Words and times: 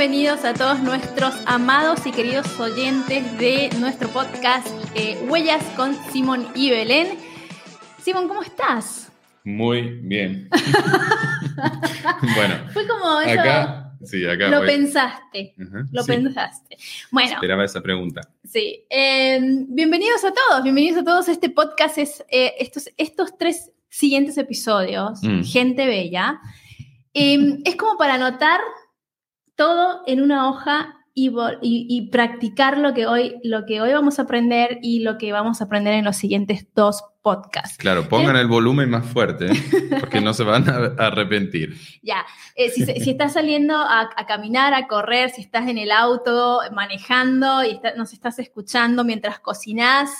bienvenidos 0.00 0.44
a 0.44 0.54
todos 0.54 0.80
nuestros 0.80 1.34
amados 1.44 2.06
y 2.06 2.12
queridos 2.12 2.58
oyentes 2.58 3.36
de 3.36 3.70
nuestro 3.78 4.08
podcast 4.08 4.66
eh, 4.94 5.22
Huellas 5.28 5.62
con 5.76 5.94
Simón 6.10 6.48
y 6.54 6.70
Belén. 6.70 7.29
Simón, 8.10 8.26
¿cómo 8.26 8.42
estás? 8.42 9.12
Muy 9.44 9.82
bien. 10.02 10.48
bueno, 12.34 12.56
fue 12.72 12.84
como 12.88 13.20
eso. 13.20 13.40
Acá, 13.40 13.94
sí, 14.02 14.26
acá. 14.26 14.48
Lo 14.48 14.66
pensaste. 14.66 15.54
lo 15.92 16.04
pensaste. 16.04 16.76
Bueno. 17.12 17.34
Esperaba 17.34 17.64
esa 17.64 17.80
pregunta. 17.80 18.22
Sí. 18.42 18.84
Em, 18.90 19.64
bienvenidos 19.68 20.24
a 20.24 20.32
todos. 20.32 20.64
Bienvenidos 20.64 21.02
a 21.02 21.04
todos. 21.04 21.28
Este 21.28 21.50
podcast 21.50 21.98
es 21.98 22.24
eh, 22.32 22.54
estos, 22.58 22.90
estos 22.96 23.38
tres 23.38 23.70
siguientes 23.88 24.36
episodios. 24.38 25.22
Mm. 25.22 25.44
Gente 25.44 25.86
bella. 25.86 26.40
Em, 27.14 27.62
es 27.64 27.76
como 27.76 27.96
para 27.96 28.14
anotar 28.14 28.58
todo 29.54 30.02
en 30.08 30.20
una 30.20 30.50
hoja 30.50 30.96
y, 31.14 32.08
practicar 32.10 32.78
lo 32.78 32.92
que, 32.92 33.06
hoy, 33.06 33.36
lo 33.44 33.66
que 33.66 33.80
hoy 33.80 33.92
vamos 33.92 34.18
a 34.18 34.22
aprender 34.22 34.80
y 34.82 34.98
lo 35.00 35.16
que 35.16 35.30
vamos 35.30 35.60
a 35.60 35.64
aprender 35.64 35.94
en 35.94 36.04
los 36.04 36.16
siguientes 36.16 36.66
dos 36.74 37.04
podcasts. 37.22 37.76
Claro, 37.76 38.08
pongan 38.08 38.36
el 38.36 38.46
volumen 38.46 38.90
más 38.90 39.06
fuerte, 39.06 39.48
porque 40.00 40.20
no 40.20 40.32
se 40.32 40.44
van 40.44 40.68
a 40.68 41.06
arrepentir. 41.06 41.76
Ya, 42.02 42.24
eh, 42.54 42.70
si, 42.70 42.82
estás 43.10 43.34
saliendo 43.34 43.76
a, 43.76 44.08
caminar, 44.26 44.74
a 44.74 44.86
correr, 44.86 45.30
si 45.30 45.42
estás 45.42 45.68
en 45.68 45.78
el 45.78 45.90
auto 45.90 46.60
manejando 46.72 47.64
y 47.64 47.80
nos 47.96 48.12
estás 48.12 48.38
escuchando 48.38 49.04
mientras 49.04 49.40
cocinas, 49.40 50.10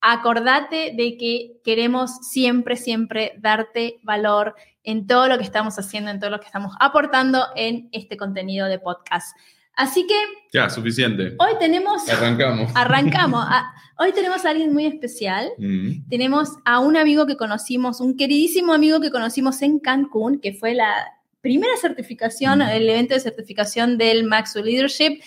acordate 0.00 0.94
de 0.96 1.16
que 1.16 1.60
queremos 1.64 2.28
siempre, 2.28 2.76
siempre 2.76 3.34
darte 3.38 3.98
valor 4.02 4.54
en 4.84 5.06
todo 5.06 5.28
lo 5.28 5.36
que 5.36 5.44
estamos 5.44 5.78
haciendo, 5.78 6.10
en 6.10 6.18
todo 6.18 6.30
lo 6.30 6.40
que 6.40 6.46
estamos 6.46 6.74
aportando 6.80 7.44
en 7.56 7.88
este 7.92 8.16
contenido 8.16 8.68
de 8.68 8.78
podcast. 8.78 9.36
Así 9.78 10.08
que... 10.08 10.14
Ya, 10.52 10.68
suficiente. 10.68 11.36
Hoy 11.38 11.52
tenemos... 11.60 12.08
Arrancamos. 12.08 12.72
Arrancamos. 12.74 13.44
Ah, 13.50 13.72
hoy 13.96 14.12
tenemos 14.12 14.44
a 14.44 14.50
alguien 14.50 14.72
muy 14.72 14.86
especial. 14.86 15.50
Mm. 15.56 16.08
Tenemos 16.10 16.50
a 16.64 16.80
un 16.80 16.96
amigo 16.96 17.26
que 17.26 17.36
conocimos, 17.36 18.00
un 18.00 18.16
queridísimo 18.16 18.72
amigo 18.72 19.00
que 19.00 19.12
conocimos 19.12 19.62
en 19.62 19.78
Cancún, 19.78 20.40
que 20.40 20.52
fue 20.52 20.74
la 20.74 20.92
primera 21.40 21.76
certificación, 21.80 22.58
mm. 22.58 22.62
el 22.62 22.88
evento 22.90 23.14
de 23.14 23.20
certificación 23.20 23.98
del 23.98 24.24
Maxwell 24.24 24.64
Leadership. 24.64 25.20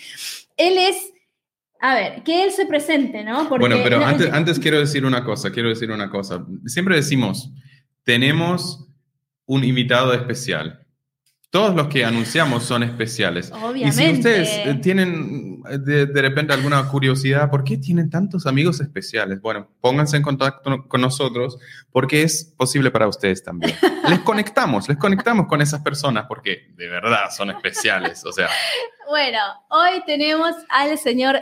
Él 0.58 0.76
es 0.76 1.12
a 1.80 1.94
ver, 1.94 2.22
que 2.22 2.44
él 2.44 2.52
se 2.52 2.66
presente, 2.66 3.24
¿no? 3.24 3.48
bueno, 3.48 3.76
pero 3.82 4.04
antes, 4.04 4.32
antes, 4.32 4.58
quiero 4.60 4.78
decir 4.78 5.04
una 5.04 5.24
cosa, 5.24 5.50
quiero 5.50 5.70
decir 5.70 5.90
una 5.90 6.10
cosa. 6.10 6.46
Siempre 6.66 6.94
decimos, 6.94 7.50
tenemos 8.04 8.86
un 9.46 9.64
invitado 9.64 10.12
especial. 10.12 10.81
Todos 11.52 11.74
los 11.76 11.88
que 11.88 12.02
anunciamos 12.02 12.64
son 12.64 12.82
especiales. 12.82 13.52
Obviamente. 13.52 13.86
Y 13.86 13.92
si 13.92 14.12
ustedes 14.14 14.48
eh, 14.48 14.74
tienen 14.82 15.62
eh, 15.68 15.76
de, 15.76 16.22
repente 16.22 16.54
alguna 16.54 16.88
curiosidad, 16.88 17.50
¿por 17.50 17.62
qué 17.62 17.76
tienen 17.76 18.08
tantos 18.08 18.46
amigos 18.46 18.80
especiales? 18.80 19.42
Bueno, 19.42 19.68
pónganse 19.82 20.16
en 20.16 20.22
contacto 20.22 20.88
con 20.88 21.02
nosotros 21.02 21.58
porque 21.90 22.22
es 22.22 22.54
posible 22.56 22.90
para 22.90 23.06
ustedes 23.06 23.44
también. 23.44 23.76
Les 24.08 24.20
conectamos, 24.20 24.88
les 24.88 24.96
conectamos 24.96 25.46
con 25.46 25.60
esas 25.60 25.82
personas 25.82 26.24
porque 26.26 26.72
de 26.74 26.88
verdad 26.88 27.30
son 27.30 27.50
especiales. 27.50 28.24
O 28.24 28.32
sea. 28.32 28.48
Bueno, 29.10 29.38
hoy 29.68 30.02
tenemos 30.06 30.54
al 30.70 30.96
señor 30.96 31.38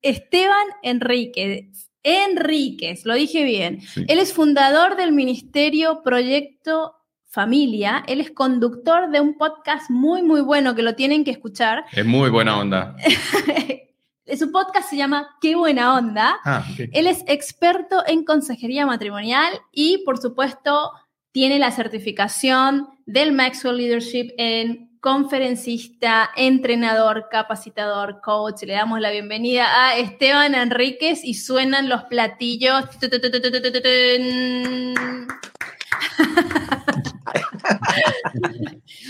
Esteban 0.00 0.66
Enríquez. 0.82 1.90
Enríquez, 2.02 3.04
lo 3.04 3.12
dije 3.12 3.44
bien. 3.44 3.82
Él 4.08 4.18
es 4.18 4.32
fundador 4.32 4.96
del 4.96 5.12
Ministerio 5.12 6.00
Proyecto 6.02 7.01
familia. 7.32 8.04
Él 8.06 8.20
es 8.20 8.30
conductor 8.30 9.10
de 9.10 9.20
un 9.20 9.38
podcast 9.38 9.90
muy, 9.90 10.22
muy 10.22 10.42
bueno 10.42 10.74
que 10.74 10.82
lo 10.82 10.94
tienen 10.94 11.24
que 11.24 11.30
escuchar. 11.30 11.84
Es 11.90 12.04
muy 12.04 12.28
buena 12.28 12.58
onda. 12.58 12.94
Su 14.38 14.52
podcast 14.52 14.90
se 14.90 14.96
llama 14.96 15.36
Qué 15.40 15.56
buena 15.56 15.94
onda. 15.94 16.38
Ah, 16.44 16.64
Él 16.92 17.06
es 17.06 17.24
experto 17.26 18.04
en 18.06 18.24
consejería 18.24 18.86
matrimonial 18.86 19.52
y, 19.72 20.04
por 20.04 20.18
supuesto, 20.18 20.92
tiene 21.32 21.58
la 21.58 21.70
certificación 21.70 22.88
del 23.06 23.32
Maxwell 23.32 23.78
Leadership 23.78 24.32
en 24.36 24.98
conferencista, 25.00 26.30
entrenador, 26.36 27.28
capacitador, 27.30 28.20
coach. 28.22 28.62
Le 28.62 28.74
damos 28.74 29.00
la 29.00 29.10
bienvenida 29.10 29.86
a 29.86 29.96
Esteban 29.96 30.54
Enríquez 30.54 31.24
y 31.24 31.34
suenan 31.34 31.88
los 31.88 32.04
platillos. 32.04 32.84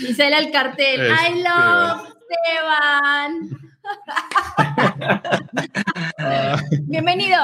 y 0.07 0.13
sale 0.13 0.37
el 0.37 0.51
cartel. 0.51 1.01
I 1.01 1.43
love 1.43 2.13
Esteban. 2.33 3.59
Bienvenido. 6.87 7.37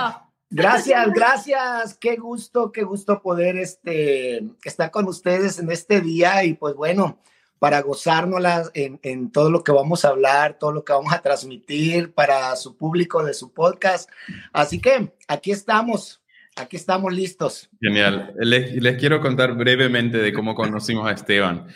Gracias, 0.49 1.11
gracias. 1.13 1.93
Qué 1.95 2.15
gusto, 2.15 2.71
qué 2.71 2.83
gusto 2.83 3.21
poder 3.21 3.57
este, 3.57 4.43
estar 4.63 4.89
con 4.89 5.07
ustedes 5.07 5.59
en 5.59 5.71
este 5.71 6.01
día 6.01 6.43
y 6.43 6.55
pues 6.55 6.73
bueno, 6.73 7.19
para 7.59 7.81
gozárnoslas 7.81 8.71
en, 8.73 8.99
en, 9.03 9.31
todo 9.31 9.51
lo 9.51 9.63
que 9.63 9.71
vamos 9.71 10.05
a 10.05 10.09
hablar, 10.09 10.57
todo 10.57 10.71
lo 10.71 10.83
que 10.83 10.93
vamos 10.93 11.13
a 11.13 11.21
transmitir 11.21 12.11
para 12.13 12.55
su 12.55 12.75
público 12.77 13.23
de 13.23 13.35
su 13.35 13.53
podcast. 13.53 14.09
Así 14.51 14.79
que 14.79 15.13
aquí 15.27 15.51
estamos 15.51 16.18
Aquí 16.59 16.75
estamos 16.75 17.13
listos. 17.13 17.69
Genial. 17.79 18.33
Les, 18.37 18.97
quiero 18.97 19.21
contar 19.21 19.55
brevemente 19.55 20.17
de 20.17 20.33
cómo 20.33 20.55
conocimos 20.55 21.07
a 21.07 21.13
Esteban. 21.13 21.67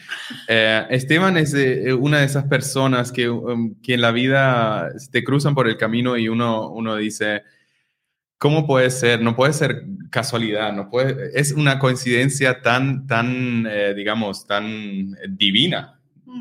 Eh, 0.49 0.85
Esteban 0.89 1.38
es 1.38 1.53
eh, 1.53 1.94
una 1.94 2.19
de 2.19 2.25
esas 2.25 2.45
personas 2.45 3.13
que, 3.13 3.29
um, 3.29 3.75
que, 3.81 3.93
en 3.93 4.01
la 4.01 4.11
vida 4.11 4.89
te 5.11 5.23
cruzan 5.23 5.55
por 5.55 5.69
el 5.69 5.77
camino 5.77 6.17
y 6.17 6.27
uno, 6.27 6.69
uno 6.69 6.97
dice, 6.97 7.43
¿cómo 8.38 8.67
puede 8.67 8.89
ser? 8.89 9.22
No 9.22 9.38
puede 9.38 9.53
ser 9.53 9.85
casualidad, 10.11 10.73
no 10.73 10.89
puede, 10.89 11.31
es 11.33 11.53
una 11.53 11.79
coincidencia 11.79 12.61
tan, 12.61 13.07
tan 13.07 13.66
eh, 13.69 13.93
digamos, 13.95 14.45
tan 14.45 15.16
divina, 15.29 15.97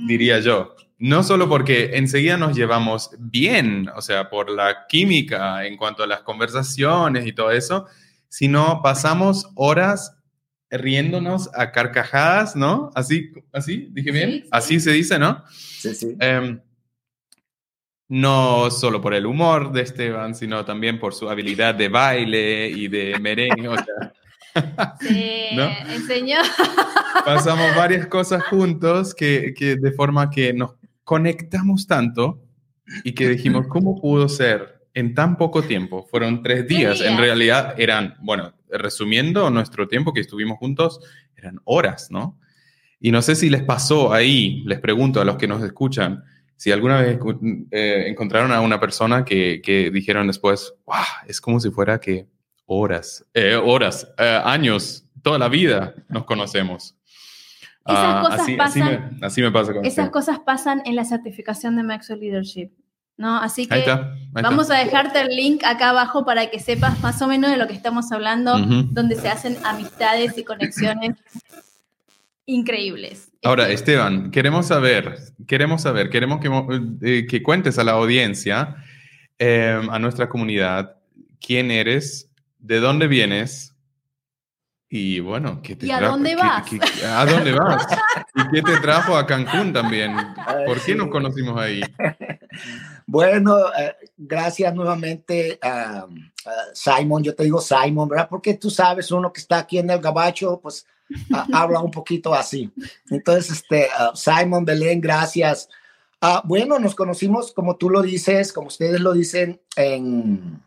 diría 0.08 0.40
yo. 0.40 0.74
No 0.98 1.22
solo 1.22 1.48
porque 1.48 1.96
enseguida 1.96 2.36
nos 2.36 2.56
llevamos 2.56 3.10
bien, 3.20 3.88
o 3.94 4.02
sea, 4.02 4.28
por 4.28 4.50
la 4.50 4.86
química 4.88 5.64
en 5.64 5.76
cuanto 5.76 6.02
a 6.02 6.08
las 6.08 6.22
conversaciones 6.22 7.24
y 7.24 7.32
todo 7.32 7.52
eso, 7.52 7.86
sino 8.32 8.80
pasamos 8.82 9.50
horas 9.56 10.16
riéndonos 10.70 11.50
a 11.52 11.70
carcajadas, 11.70 12.56
¿no? 12.56 12.90
Así, 12.94 13.30
así, 13.52 13.88
dije 13.90 14.10
bien, 14.10 14.44
así 14.50 14.80
se 14.80 14.92
dice, 14.92 15.18
¿no? 15.18 15.44
Sí, 15.50 15.94
sí. 15.94 16.16
Em, 16.18 16.58
no 18.08 18.70
solo 18.70 19.02
por 19.02 19.12
el 19.12 19.26
humor 19.26 19.70
de 19.70 19.82
Esteban, 19.82 20.34
sino 20.34 20.64
también 20.64 20.98
por 20.98 21.12
su 21.12 21.28
habilidad 21.28 21.74
de 21.74 21.90
baile 21.90 22.68
y 22.70 22.88
de 22.88 23.18
merengue. 23.20 23.68
sí, 25.00 25.48
enseñó. 25.90 26.38
Pasamos 27.26 27.76
varias 27.76 28.06
cosas 28.06 28.42
juntos 28.44 29.14
que, 29.14 29.52
que 29.54 29.76
de 29.76 29.92
forma 29.92 30.30
que 30.30 30.54
nos 30.54 30.72
conectamos 31.04 31.86
tanto 31.86 32.42
y 33.04 33.12
que 33.12 33.28
dijimos, 33.28 33.66
¿cómo 33.68 34.00
pudo 34.00 34.26
ser 34.26 34.81
en 34.94 35.14
tan 35.14 35.36
poco 35.36 35.62
tiempo. 35.62 36.06
Fueron 36.10 36.42
tres 36.42 36.66
días. 36.66 37.00
En 37.00 37.18
realidad 37.18 37.74
eran, 37.78 38.16
bueno, 38.20 38.54
resumiendo 38.70 39.50
nuestro 39.50 39.88
tiempo 39.88 40.12
que 40.12 40.20
estuvimos 40.20 40.58
juntos, 40.58 41.00
eran 41.36 41.60
horas, 41.64 42.10
¿no? 42.10 42.38
Y 43.00 43.10
no 43.10 43.20
sé 43.20 43.34
si 43.34 43.50
les 43.50 43.64
pasó 43.64 44.12
ahí, 44.12 44.62
les 44.64 44.78
pregunto 44.78 45.20
a 45.20 45.24
los 45.24 45.36
que 45.36 45.48
nos 45.48 45.62
escuchan, 45.62 46.22
si 46.56 46.70
alguna 46.70 47.02
vez 47.02 47.18
eh, 47.72 48.04
encontraron 48.06 48.52
a 48.52 48.60
una 48.60 48.78
persona 48.78 49.24
que, 49.24 49.60
que, 49.60 49.90
dijeron 49.90 50.28
después, 50.28 50.72
wow, 50.86 50.96
es 51.26 51.40
como 51.40 51.58
si 51.58 51.70
fuera 51.72 51.98
que 51.98 52.28
horas, 52.66 53.26
eh, 53.34 53.56
horas, 53.56 54.08
eh, 54.16 54.40
años, 54.44 55.04
toda 55.20 55.40
la 55.40 55.48
vida 55.48 55.94
nos 56.08 56.24
conocemos. 56.24 56.96
Esas 57.84 57.96
ah, 57.98 58.20
cosas 58.22 58.40
así, 58.40 58.56
pasan, 58.56 59.18
así, 59.22 59.42
me, 59.42 59.50
pasa 59.50 59.72
con 59.72 59.84
Esas 59.84 60.10
cosas 60.10 60.38
pasan 60.38 60.82
en 60.84 60.94
la 60.94 61.04
certificación 61.04 61.74
de 61.74 61.82
Maxwell 61.82 62.20
Leadership. 62.20 62.70
¿No? 63.16 63.38
Así 63.38 63.66
que 63.66 63.84
vamos 64.32 64.70
a 64.70 64.76
dejarte 64.78 65.20
el 65.20 65.28
link 65.28 65.62
acá 65.64 65.90
abajo 65.90 66.24
para 66.24 66.50
que 66.50 66.58
sepas 66.58 67.00
más 67.00 67.20
o 67.22 67.28
menos 67.28 67.50
de 67.50 67.56
lo 67.56 67.66
que 67.66 67.74
estamos 67.74 68.10
hablando, 68.12 68.58
donde 68.58 69.16
se 69.16 69.28
hacen 69.28 69.56
amistades 69.64 70.36
y 70.38 70.44
conexiones 70.44 71.16
increíbles. 72.46 73.30
Ahora, 73.44 73.68
Esteban, 73.70 74.30
queremos 74.30 74.66
saber, 74.66 75.18
queremos 75.46 75.82
saber, 75.82 76.10
queremos 76.10 76.40
que, 76.40 76.48
eh, 77.02 77.26
que 77.26 77.42
cuentes 77.42 77.78
a 77.78 77.84
la 77.84 77.92
audiencia, 77.92 78.76
em, 79.38 79.90
a 79.90 79.98
nuestra 79.98 80.28
comunidad, 80.28 80.96
quién 81.40 81.70
eres, 81.70 82.30
de 82.58 82.80
dónde 82.80 83.08
vienes 83.08 83.70
Y 84.94 85.20
bueno, 85.20 85.62
¿qué 85.62 85.74
te 85.74 85.86
¿Y 85.86 85.90
a 85.90 86.02
dónde 86.02 86.36
vas? 86.36 86.66
¿A 87.02 87.24
dónde 87.24 87.52
vas? 87.52 87.86
¿Y 88.34 88.48
qué 88.52 88.60
te 88.60 88.76
trajo 88.76 89.16
a 89.16 89.26
Cancún 89.26 89.72
también? 89.72 90.14
¿Por 90.66 90.78
qué 90.82 90.94
nos 90.94 91.08
conocimos 91.08 91.58
ahí? 91.58 91.80
Bueno, 93.12 93.70
eh, 93.78 93.94
gracias 94.16 94.74
nuevamente 94.74 95.58
a 95.60 96.06
Simon. 96.72 97.22
Yo 97.22 97.34
te 97.34 97.44
digo 97.44 97.60
Simon, 97.60 98.08
¿verdad? 98.08 98.26
Porque 98.26 98.54
tú 98.54 98.70
sabes, 98.70 99.10
uno 99.10 99.30
que 99.30 99.42
está 99.42 99.58
aquí 99.58 99.76
en 99.76 99.90
el 99.90 100.00
gabacho, 100.00 100.58
pues 100.62 100.86
habla 101.52 101.80
un 101.80 101.90
poquito 101.90 102.32
así. 102.32 102.72
Entonces, 103.10 103.50
este, 103.58 103.88
Simon 104.14 104.64
Belén, 104.64 104.98
gracias. 105.02 105.68
Ah, 106.22 106.40
bueno, 106.42 106.78
nos 106.78 106.94
conocimos, 106.94 107.52
como 107.52 107.76
tú 107.76 107.90
lo 107.90 108.00
dices, 108.00 108.50
como 108.50 108.68
ustedes 108.68 109.02
lo 109.02 109.12
dicen, 109.12 109.60
en, 109.76 110.62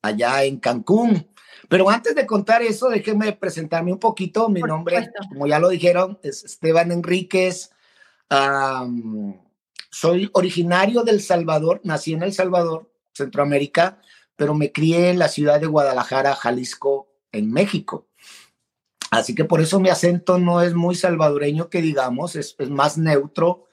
allá 0.00 0.44
en 0.44 0.60
Cancún. 0.60 1.28
Pero 1.68 1.90
antes 1.90 2.14
de 2.14 2.24
contar 2.24 2.62
eso, 2.62 2.88
déjenme 2.88 3.32
presentarme 3.32 3.92
un 3.92 3.98
poquito. 3.98 4.48
Mi 4.48 4.60
nombre, 4.60 5.10
como 5.28 5.48
ya 5.48 5.58
lo 5.58 5.70
dijeron, 5.70 6.20
es 6.22 6.44
Esteban 6.44 6.92
Enríquez. 6.92 7.72
Soy 9.92 10.30
originario 10.32 11.02
del 11.02 11.20
Salvador, 11.20 11.80
nací 11.84 12.14
en 12.14 12.22
El 12.22 12.32
Salvador, 12.32 12.90
Centroamérica, 13.12 14.00
pero 14.36 14.54
me 14.54 14.72
crié 14.72 15.10
en 15.10 15.18
la 15.18 15.28
ciudad 15.28 15.60
de 15.60 15.66
Guadalajara, 15.66 16.34
Jalisco, 16.34 17.12
en 17.30 17.52
México. 17.52 18.08
Así 19.10 19.34
que 19.34 19.44
por 19.44 19.60
eso 19.60 19.78
mi 19.78 19.90
acento 19.90 20.38
no 20.38 20.62
es 20.62 20.72
muy 20.72 20.94
salvadoreño, 20.94 21.68
que 21.68 21.82
digamos, 21.82 22.34
es, 22.34 22.56
más 22.70 22.96
neutro, 22.96 23.68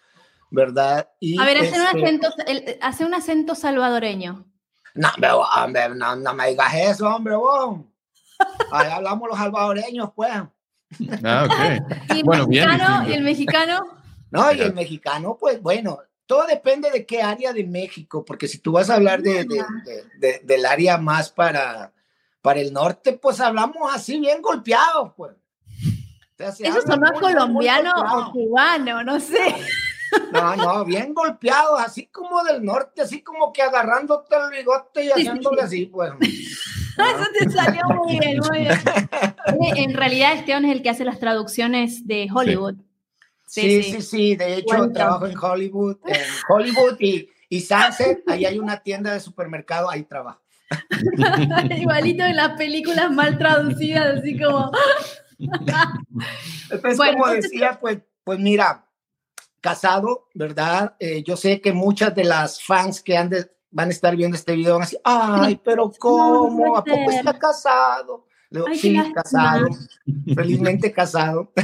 ¿verdad? 0.52 1.10
Y 1.22 1.40
a 1.40 1.46
ver, 1.46 1.60
hace, 1.60 1.80
un 1.80 1.88
este 1.88 2.04
acento, 2.04 2.28
hace 2.82 3.06
un 3.06 3.14
acento 3.14 3.56
salvadoreño. 3.56 4.46
No, 4.96 5.08
hombre, 5.56 5.90
no, 5.96 6.18
no, 6.18 6.34
me 6.34 6.50
digas 6.50 6.74
eso, 6.74 7.08
hombre, 7.08 7.38
vos. 7.38 7.80
Ahí 8.74 8.92
hablamos 8.92 9.30
los 9.30 9.38
salvadoreños, 9.38 10.10
pues. 10.14 10.32
Ah, 11.24 11.46
ok. 11.46 12.14
¿Y 12.16 12.20
el, 12.20 12.24
bueno, 12.26 12.48
mexicano, 12.48 13.08
¿Y 13.08 13.14
el 13.14 13.24
mexicano? 13.24 13.88
No, 14.32 14.52
y 14.52 14.60
el 14.60 14.74
mexicano, 14.74 15.38
pues 15.40 15.62
bueno, 15.62 16.00
todo 16.30 16.46
depende 16.46 16.92
de 16.92 17.08
qué 17.08 17.24
área 17.24 17.52
de 17.54 17.64
México, 17.64 18.24
porque 18.24 18.48
si 18.48 18.60
tú 18.60 18.74
vas 18.74 18.92
a 18.92 18.96
hablar 18.98 19.24
de, 19.24 19.48
de, 20.20 20.42
del 20.44 20.64
área 20.64 21.00
más 21.00 21.32
para, 21.32 21.92
para 22.44 22.60
el 22.60 22.72
norte, 22.72 23.14
pues 23.14 23.40
hablamos 23.40 23.92
así 23.92 24.20
bien 24.20 24.40
golpeados, 24.40 25.12
pues. 25.18 25.36
Eso 26.38 26.82
sonó 26.86 27.14
colombiano 27.20 27.92
o 27.96 28.32
cubano, 28.32 29.04
no 29.04 29.20
sé. 29.20 29.56
No, 30.32 30.56
no, 30.56 30.86
bien 30.86 31.16
golpeado, 31.16 31.76
así 31.78 32.06
como 32.06 32.44
del 32.44 32.64
norte, 32.64 33.02
así 33.02 33.24
como 33.24 33.52
que 33.52 33.64
agarrándote 33.64 34.36
el 34.36 34.52
bigote 34.52 35.06
y 35.06 35.10
haciéndole 35.10 35.64
así, 35.64 35.88
pues. 35.88 36.12
Eso 36.22 37.26
te 37.40 37.50
salió 37.50 37.82
muy 37.88 38.20
bien, 38.20 38.40
muy 38.48 38.60
bien. 38.60 38.78
En 39.78 39.96
realidad, 39.96 40.34
Esteban 40.34 40.66
es 40.66 40.76
el 40.76 40.84
que 40.84 40.92
hace 40.92 41.06
las 41.06 41.20
traducciones 41.20 42.06
de 42.06 42.30
Hollywood. 42.32 42.76
Sí, 42.76 42.89
sí, 43.50 44.02
sí, 44.02 44.36
de 44.36 44.56
hecho 44.56 44.90
trabajo 44.92 45.26
en 45.26 45.38
Hollywood, 45.38 45.98
en 46.06 46.22
Hollywood 46.48 46.98
y, 47.00 47.30
y 47.50 47.62
Sunset, 47.62 48.24
ahí 48.28 48.46
hay 48.46 48.60
una 48.60 48.82
tienda 48.82 49.14
de 49.14 49.20
supermercado, 49.20 49.90
ahí 49.90 50.04
trabajo. 50.04 50.42
Igualito 51.76 52.24
en 52.24 52.36
las 52.36 52.58
películas 52.58 53.12
mal 53.12 53.38
traducidas, 53.38 54.20
así 54.20 54.40
como... 54.40 54.72
Entonces, 56.70 56.98
como 56.98 57.28
decía, 57.28 57.80
pues, 57.80 58.00
pues 58.24 58.40
mira, 58.40 58.86
casado, 59.62 60.28
¿verdad? 60.34 60.96
Eh, 61.00 61.24
yo 61.24 61.36
sé 61.36 61.62
que 61.62 61.74
muchas 61.74 62.14
de 62.14 62.26
las 62.26 62.62
fans 62.64 63.02
que 63.02 63.18
han 63.18 63.32
van 63.72 63.90
a 63.90 63.92
estar 63.92 64.16
viendo 64.16 64.36
este 64.36 64.56
video 64.56 64.74
van 64.74 64.82
a 64.82 64.86
decir, 64.86 65.00
ay, 65.04 65.62
pero 65.64 65.92
¿cómo? 65.98 66.78
¿A 66.78 66.84
poco 66.84 67.12
está 67.12 67.38
casado? 67.38 68.26
Sí, 68.76 68.98
casado, 69.14 69.68
felizmente 70.36 70.92
casado. 70.92 71.52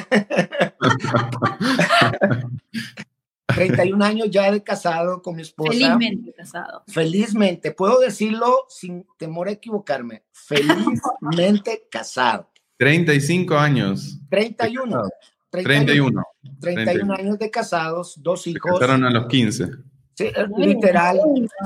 31 3.48 4.04
años 4.04 4.30
ya 4.30 4.52
de 4.52 4.62
casado 4.64 5.22
con 5.22 5.36
mi 5.36 5.42
esposa. 5.42 5.72
Felizmente 5.72 6.34
casado. 6.34 6.84
Felizmente, 6.88 7.72
puedo 7.72 8.00
decirlo 8.00 8.66
sin 8.70 9.06
temor 9.18 9.48
a 9.48 9.52
equivocarme. 9.52 10.24
Felizmente 10.32 11.88
casado. 11.92 12.50
35 12.78 13.56
años. 13.56 14.20
31. 14.30 15.04
31. 15.50 16.24
31 16.60 17.14
años 17.14 17.40
de 17.40 17.50
casados, 17.50 18.22
dos 18.22 18.46
hijos. 18.48 18.72
Se 18.74 18.80
casaron 18.80 19.06
a 19.06 19.10
los 19.10 19.28
15. 19.28 19.70
Sí, 20.16 20.32
literal. 20.58 21.20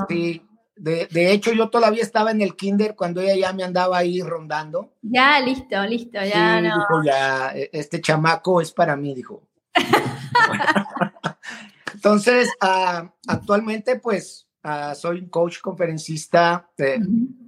Sí. 0.08 0.42
De, 0.80 1.06
de, 1.10 1.30
hecho, 1.30 1.52
yo 1.52 1.68
todavía 1.68 2.02
estaba 2.02 2.30
en 2.30 2.40
el 2.40 2.56
kinder 2.56 2.96
cuando 2.96 3.20
ella 3.20 3.36
ya 3.36 3.52
me 3.52 3.64
andaba 3.64 3.98
ahí 3.98 4.22
rondando. 4.22 4.94
Ya, 5.02 5.38
listo, 5.38 5.78
listo, 5.84 6.18
ya 6.24 6.56
sí, 6.56 6.66
no. 6.66 6.74
Dijo, 6.74 7.04
ya, 7.04 7.52
e, 7.54 7.68
este 7.70 8.00
chamaco 8.00 8.62
es 8.62 8.72
para 8.72 8.96
mí, 8.96 9.14
dijo. 9.14 9.46
Entonces, 11.94 12.48
uh, 12.62 13.06
actualmente, 13.28 13.96
pues, 13.96 14.48
uh, 14.64 14.94
soy 14.94 15.18
un 15.18 15.28
coach 15.28 15.60
conferencista, 15.60 16.70
eh, 16.78 16.98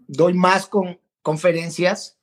doy 0.07 0.35
más 0.35 0.67
con 0.67 1.01
conferencias. 1.23 2.19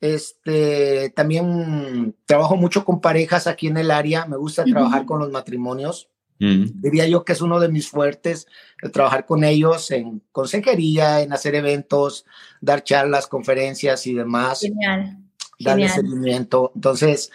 Este, 0.00 1.10
también 1.10 2.14
trabajo 2.24 2.54
mucho 2.54 2.84
con 2.84 3.00
parejas 3.00 3.48
aquí 3.48 3.66
en 3.66 3.78
el 3.78 3.90
área, 3.90 4.26
me 4.26 4.36
gusta 4.36 4.64
trabajar 4.64 5.06
con 5.06 5.18
los 5.18 5.32
matrimonios. 5.32 6.08
Diría 6.42 7.06
yo 7.06 7.24
que 7.24 7.34
es 7.34 7.40
uno 7.40 7.60
de 7.60 7.68
mis 7.68 7.88
fuertes, 7.88 8.48
el 8.80 8.90
trabajar 8.90 9.26
con 9.26 9.44
ellos 9.44 9.92
en 9.92 10.22
consejería, 10.32 11.20
en 11.20 11.32
hacer 11.32 11.54
eventos, 11.54 12.24
dar 12.60 12.82
charlas, 12.82 13.28
conferencias 13.28 14.06
y 14.08 14.14
demás. 14.14 14.60
Genial. 14.60 15.18
Darle 15.60 15.88
seguimiento. 15.88 16.72
Entonces, 16.74 17.30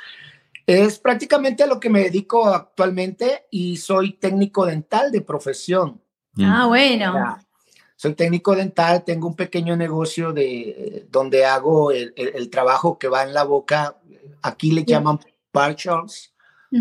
es 0.65 0.99
prácticamente 0.99 1.63
a 1.63 1.67
lo 1.67 1.79
que 1.79 1.89
me 1.89 2.03
dedico 2.03 2.47
actualmente 2.47 3.45
y 3.49 3.77
soy 3.77 4.13
técnico 4.13 4.65
dental 4.65 5.09
de 5.11 5.21
profesión. 5.21 6.01
Ah, 6.39 6.65
bueno. 6.67 7.39
soy 7.95 8.13
técnico 8.13 8.55
dental, 8.55 9.05
tengo 9.05 9.27
un 9.27 9.35
pequeño 9.35 9.77
negocio 9.77 10.33
de 10.33 11.07
donde 11.09 11.45
hago 11.45 11.91
el, 11.91 12.49
trabajo 12.49 12.99
que 12.99 13.07
va 13.07 13.23
en 13.23 13.33
la 13.33 13.43
boca. 13.43 13.97
Aquí 14.41 14.71
le 14.71 14.83
llaman 14.83 15.19
partials 15.51 16.33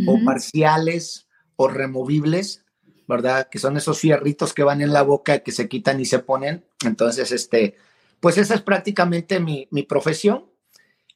o 0.09 0.19
parciales 0.25 1.26
o 1.57 1.69
removibles, 1.69 2.65
¿verdad? 3.07 3.49
Que 3.51 3.59
son 3.59 3.77
esos 3.77 3.99
fierritos 3.99 4.55
que 4.55 4.63
van 4.63 4.83
en 4.83 4.93
la 4.93 5.03
boca 5.03 5.41
que 5.41 5.53
se 5.53 5.69
quitan 5.69 6.01
y 6.01 6.05
se 6.05 6.21
ponen. 6.21 6.65
Entonces, 6.85 7.33
este, 7.33 7.77
pues 8.21 8.39
esa 8.39 8.55
es 8.55 8.63
prácticamente 8.63 9.41
mi, 9.41 9.69
mi 9.71 9.83
profesión. 9.83 10.47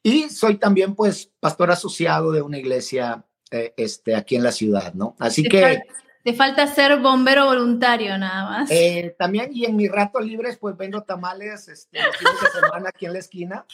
Y 0.03 0.29
soy 0.29 0.55
también, 0.55 0.95
pues, 0.95 1.31
pastor 1.39 1.71
asociado 1.71 2.31
de 2.31 2.41
una 2.41 2.57
iglesia 2.57 3.23
eh, 3.51 3.73
este, 3.77 4.15
aquí 4.15 4.35
en 4.35 4.43
la 4.43 4.51
ciudad, 4.51 4.93
¿no? 4.93 5.15
Así 5.19 5.43
que... 5.43 5.83
te 6.23 6.33
falta 6.33 6.65
ser 6.67 6.99
bombero 6.99 7.45
voluntario 7.45 8.17
nada 8.17 8.49
más. 8.49 8.71
Eh, 8.71 9.15
también, 9.19 9.49
y 9.53 9.65
en 9.65 9.75
mis 9.75 9.91
ratos 9.91 10.25
libres, 10.25 10.57
pues 10.57 10.75
vendo 10.77 11.03
tamales 11.03 11.67
este, 11.67 12.01
los 12.01 12.15
fines 12.15 12.41
de 12.41 12.61
semana 12.61 12.89
aquí 12.89 13.05
en 13.05 13.13
la 13.13 13.19
esquina. 13.19 13.65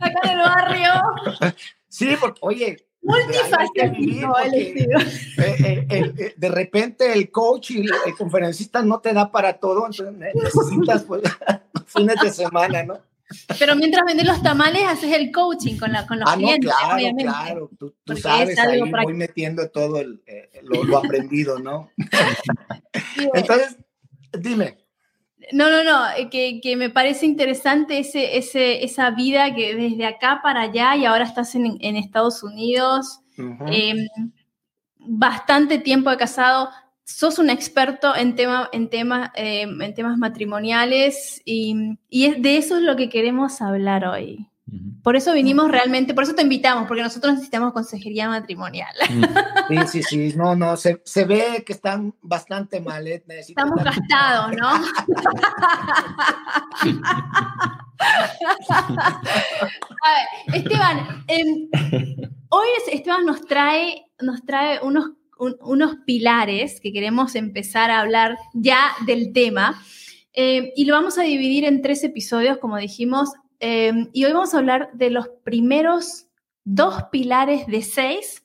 Acá 0.00 0.20
en 0.22 0.30
el 0.30 0.38
barrio. 0.38 0.90
Sí, 1.94 2.16
porque, 2.20 2.40
oye, 2.42 2.88
Multifacético 3.04 4.38
eh, 4.40 5.86
eh, 5.90 6.34
de 6.36 6.48
repente 6.48 7.12
el 7.12 7.30
coach 7.30 7.72
y 7.72 7.80
el 7.82 8.14
conferencista 8.16 8.82
no 8.82 9.00
te 9.00 9.12
da 9.12 9.30
para 9.30 9.58
todo, 9.58 9.86
entonces 9.86 10.14
necesitas 10.34 11.02
pues, 11.02 11.22
fines 11.86 12.16
de 12.22 12.30
semana, 12.30 12.82
¿no? 12.82 12.98
Pero 13.58 13.74
mientras 13.74 14.04
vendes 14.06 14.26
los 14.26 14.42
tamales, 14.42 14.84
haces 14.84 15.12
el 15.12 15.32
coaching 15.32 15.76
con, 15.76 15.92
la, 15.92 16.06
con 16.06 16.20
los 16.20 16.28
ah, 16.30 16.36
clientes. 16.36 16.70
No, 16.70 16.76
claro, 16.76 17.16
claro. 17.16 17.70
Tú, 17.78 17.94
tú 18.04 18.16
sabes, 18.16 18.58
ahí 18.58 18.80
voy 18.80 19.14
metiendo 19.14 19.68
todo 19.70 20.00
el, 20.00 20.22
eh, 20.26 20.50
lo, 20.62 20.98
aprendido, 20.98 21.58
¿no? 21.58 21.90
Entonces, 23.34 23.78
dime. 24.38 24.83
No, 25.52 25.70
no, 25.70 25.84
no, 25.84 26.10
eh, 26.16 26.28
que, 26.30 26.60
que, 26.60 26.76
me 26.76 26.90
parece 26.90 27.26
interesante 27.26 27.98
ese, 27.98 28.36
ese, 28.36 28.84
esa 28.84 29.10
vida 29.10 29.54
que 29.54 29.74
desde 29.74 30.06
acá 30.06 30.40
para 30.42 30.62
allá 30.62 30.96
y 30.96 31.04
ahora 31.04 31.24
estás 31.24 31.54
en, 31.54 31.76
en 31.80 31.96
Estados 31.96 32.42
Unidos, 32.42 33.20
em, 33.36 34.06
bastante 34.98 35.78
tiempo 35.78 36.10
de 36.10 36.16
casado, 36.16 36.70
sos 37.04 37.38
un 37.38 37.50
experto 37.50 38.14
en, 38.16 38.34
tema, 38.34 38.68
en, 38.72 38.88
tema, 38.88 39.32
em, 39.34 39.80
en 39.82 39.94
temas 39.94 40.16
matrimoniales 40.16 41.42
y, 41.44 41.98
y, 42.08 42.40
de 42.40 42.56
eso 42.56 42.76
es 42.76 42.82
lo 42.82 42.96
que 42.96 43.08
queremos 43.08 43.60
hablar 43.60 44.06
hoy. 44.06 44.48
Por 45.02 45.14
eso 45.14 45.34
vinimos 45.34 45.70
realmente, 45.70 46.14
por 46.14 46.24
eso 46.24 46.34
te 46.34 46.40
invitamos, 46.40 46.88
porque 46.88 47.02
nosotros 47.02 47.34
necesitamos 47.34 47.74
consejería 47.74 48.28
matrimonial. 48.28 48.94
Sí, 49.68 49.76
sí, 49.86 50.02
sí, 50.02 50.36
no, 50.36 50.54
no, 50.54 50.76
se, 50.76 51.00
se 51.04 51.24
ve 51.24 51.62
que 51.66 51.72
están 51.72 52.14
bastante 52.20 52.80
mal. 52.80 53.06
¿eh? 53.06 53.24
Estamos 53.28 53.82
gastados, 53.82 54.54
¿no? 54.56 54.68
A 60.02 60.10
ver, 60.12 60.54
Esteban, 60.54 61.24
eh, 61.28 61.44
hoy 62.50 62.68
Esteban 62.92 63.24
nos 63.24 63.46
trae, 63.46 64.06
nos 64.20 64.44
trae 64.44 64.80
unos, 64.82 65.12
unos 65.38 65.96
pilares 66.04 66.80
que 66.80 66.92
queremos 66.92 67.34
empezar 67.34 67.90
a 67.90 68.00
hablar 68.00 68.36
ya 68.52 68.92
del 69.06 69.32
tema. 69.32 69.82
Eh, 70.34 70.72
y 70.76 70.84
lo 70.84 70.94
vamos 70.94 71.16
a 71.18 71.22
dividir 71.22 71.64
en 71.64 71.80
tres 71.80 72.02
episodios, 72.04 72.58
como 72.58 72.76
dijimos, 72.76 73.30
Em, 73.60 74.08
y 74.12 74.24
hoy 74.24 74.32
vamos 74.32 74.54
a 74.54 74.58
hablar 74.58 74.90
de 74.94 75.10
los 75.10 75.28
primeros 75.44 76.26
dos 76.64 77.04
pilares 77.10 77.66
de 77.66 77.82
seis 77.82 78.44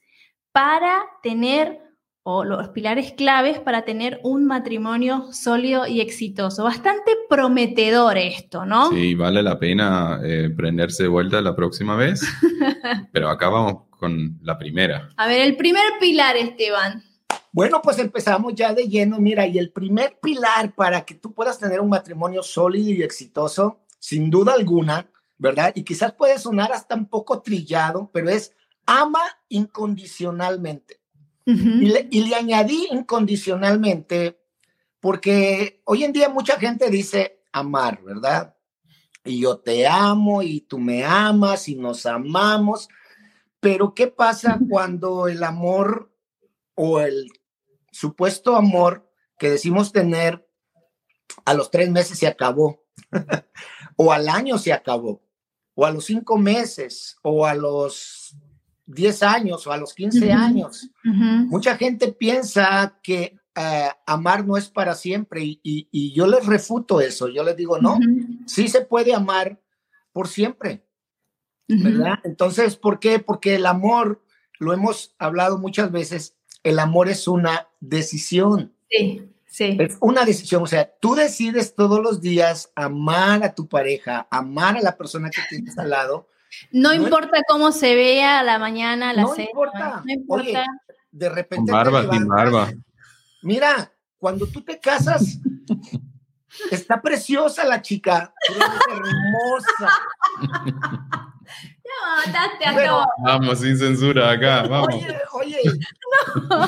para 0.52 1.04
tener, 1.24 1.80
o 2.24 2.44
los 2.44 2.70
pilares 2.70 3.14
claves 3.14 3.60
para 3.60 3.86
tener 3.86 4.20
un 4.24 4.46
matrimonio 4.46 5.32
sólido 5.32 5.88
y 5.88 6.02
exitoso. 6.02 6.64
Bastante 6.64 7.12
prometedor 7.30 8.18
esto, 8.18 8.66
¿no? 8.66 8.90
Sí, 8.90 9.16
vale 9.16 9.42
la 9.42 9.58
pena 9.58 10.20
eh, 10.24 10.50
prenderse 10.56 11.04
de 11.04 11.10
vuelta 11.10 11.42
la 11.42 11.56
próxima 11.56 11.96
vez, 11.96 12.22
pero 13.12 13.30
acá 13.30 13.50
vamos 13.50 13.90
con 13.90 14.40
la 14.42 14.58
primera. 14.58 15.10
A 15.18 15.28
ver, 15.28 15.42
el 15.42 15.56
primer 15.58 15.84
pilar, 16.00 16.38
Esteban. 16.38 17.04
Bueno, 17.52 17.82
pues 17.82 17.98
empezamos 18.00 18.54
ya 18.54 18.74
de 18.74 18.88
lleno. 18.88 19.20
Mira, 19.20 19.48
y 19.48 19.58
el 19.58 19.72
primer 19.72 20.18
pilar 20.22 20.74
para 20.76 21.02
que 21.02 21.16
tú 21.16 21.34
puedas 21.34 21.60
tener 21.60 21.80
un 21.82 21.90
matrimonio 21.90 22.44
sólido 22.44 22.92
y 22.92 23.04
exitoso, 23.04 23.80
sin 24.00 24.30
duda 24.30 24.54
alguna, 24.54 25.10
¿verdad? 25.38 25.74
Y 25.76 25.84
quizás 25.84 26.14
puede 26.14 26.40
sonar 26.40 26.72
hasta 26.72 26.96
un 26.96 27.08
poco 27.08 27.42
trillado, 27.42 28.10
pero 28.14 28.30
es 28.30 28.54
ama 28.86 29.22
incondicionalmente. 29.50 31.00
y, 31.46 31.90
le, 31.90 32.08
y 32.12 32.26
le 32.26 32.36
añadí 32.36 32.88
incondicionalmente 32.92 34.40
porque 35.00 35.82
hoy 35.86 36.04
en 36.04 36.14
día 36.14 36.30
mucha 36.30 36.60
gente 36.60 36.90
dice 36.90 37.42
amar, 37.52 38.02
¿verdad? 38.04 38.56
Y 39.24 39.42
yo 39.42 39.58
te 39.58 39.88
amo 39.88 40.42
y 40.42 40.62
tú 40.62 40.78
me 40.78 41.04
amas 41.04 41.68
y 41.70 41.76
nos 41.76 42.06
amamos. 42.06 42.88
Pero 43.60 43.94
¿qué 43.94 44.08
pasa 44.08 44.60
cuando 44.70 45.28
el 45.28 45.44
amor 45.44 46.12
o 46.76 47.00
el 47.00 47.30
supuesto 47.92 48.56
amor 48.56 49.10
que 49.38 49.50
decimos 49.50 49.92
tener 49.92 50.48
a 51.46 51.54
los 51.54 51.72
tres 51.72 51.90
meses 51.90 52.20
se 52.20 52.28
acabó, 52.28 52.84
o 54.02 54.14
al 54.14 54.30
año 54.30 54.58
se 54.58 54.72
acabó, 54.72 55.22
o 55.76 55.86
a 55.86 55.92
los 55.92 56.06
cinco 56.06 56.38
meses, 56.38 57.18
o 57.22 57.46
a 57.46 57.54
los 57.54 58.34
diez 58.86 59.22
años, 59.22 59.68
o 59.68 59.74
a 59.74 59.78
los 59.78 59.94
quince 59.94 60.32
años. 60.32 60.90
Mucha 61.04 61.76
gente 61.76 62.14
piensa 62.14 62.98
que 63.04 63.38
eh, 63.56 63.90
amar 64.06 64.48
no 64.48 64.56
es 64.56 64.70
para 64.70 64.96
siempre 64.96 65.42
y, 65.44 66.14
yo 66.14 66.28
les 66.28 66.46
refuto 66.46 67.02
eso, 67.02 67.28
yo 67.28 67.44
les 67.44 67.58
digo, 67.58 67.78
no, 67.78 68.00
sí 68.46 68.70
se 68.70 68.86
puede 68.86 69.14
amar 69.14 69.60
por 70.14 70.30
siempre, 70.30 70.88
¿verdad? 71.68 72.20
Entonces, 72.24 72.78
¿por 72.78 73.02
qué? 73.02 73.20
Porque 73.20 73.56
el 73.56 73.66
amor, 73.66 74.24
lo 74.60 74.72
hemos 74.72 75.14
hablado 75.20 75.58
muchas 75.58 75.92
veces, 75.92 76.38
el 76.64 76.80
amor 76.80 77.10
es 77.10 77.28
una 77.28 77.68
decisión. 77.82 78.74
Sí, 78.90 79.30
sí. 79.50 79.78
Es 79.80 79.98
una 80.00 80.24
decisión, 80.24 80.64
o 80.64 80.68
sea, 80.68 80.90
tú 81.00 81.16
decides 81.16 81.76
todos 81.76 82.00
los 82.02 82.22
días 82.22 82.72
amar 82.76 83.44
a 83.44 83.54
tu 83.54 83.68
pareja, 83.68 84.28
amar 84.32 84.78
a 84.78 84.82
la 84.82 84.96
persona 84.96 85.30
que 85.30 85.42
tienes 85.50 85.78
al 85.78 85.90
lado. 85.90 86.28
No, 86.72 86.94
importa 86.94 87.42
cómo 87.48 87.72
se 87.72 87.96
vea 87.96 88.40
a 88.40 88.44
la 88.44 88.58
mañana, 88.60 89.12
a 89.12 89.14
la 89.14 89.24
no 89.24 89.36
cena. 89.36 89.50
Importa. 89.50 90.02
No 90.06 90.14
importa. 90.14 90.66
de 91.12 91.30
repente. 91.30 91.72
barba, 91.72 92.10
sin 92.12 92.28
barba. 92.28 92.72
Mira, 93.44 93.92
cuando 94.18 94.48
tú 94.48 94.62
te 94.62 94.80
casas, 94.80 95.40
está 96.72 97.02
preciosa 97.02 97.64
la 97.66 97.82
chica, 97.82 98.34
hermosa. 98.90 99.90
Vamos, 103.20 103.60
sin 103.60 103.78
censura 103.78 104.32
acá, 104.32 104.64
vamos. 104.64 104.96
Oye, 104.96 105.18
oye, 105.34 105.58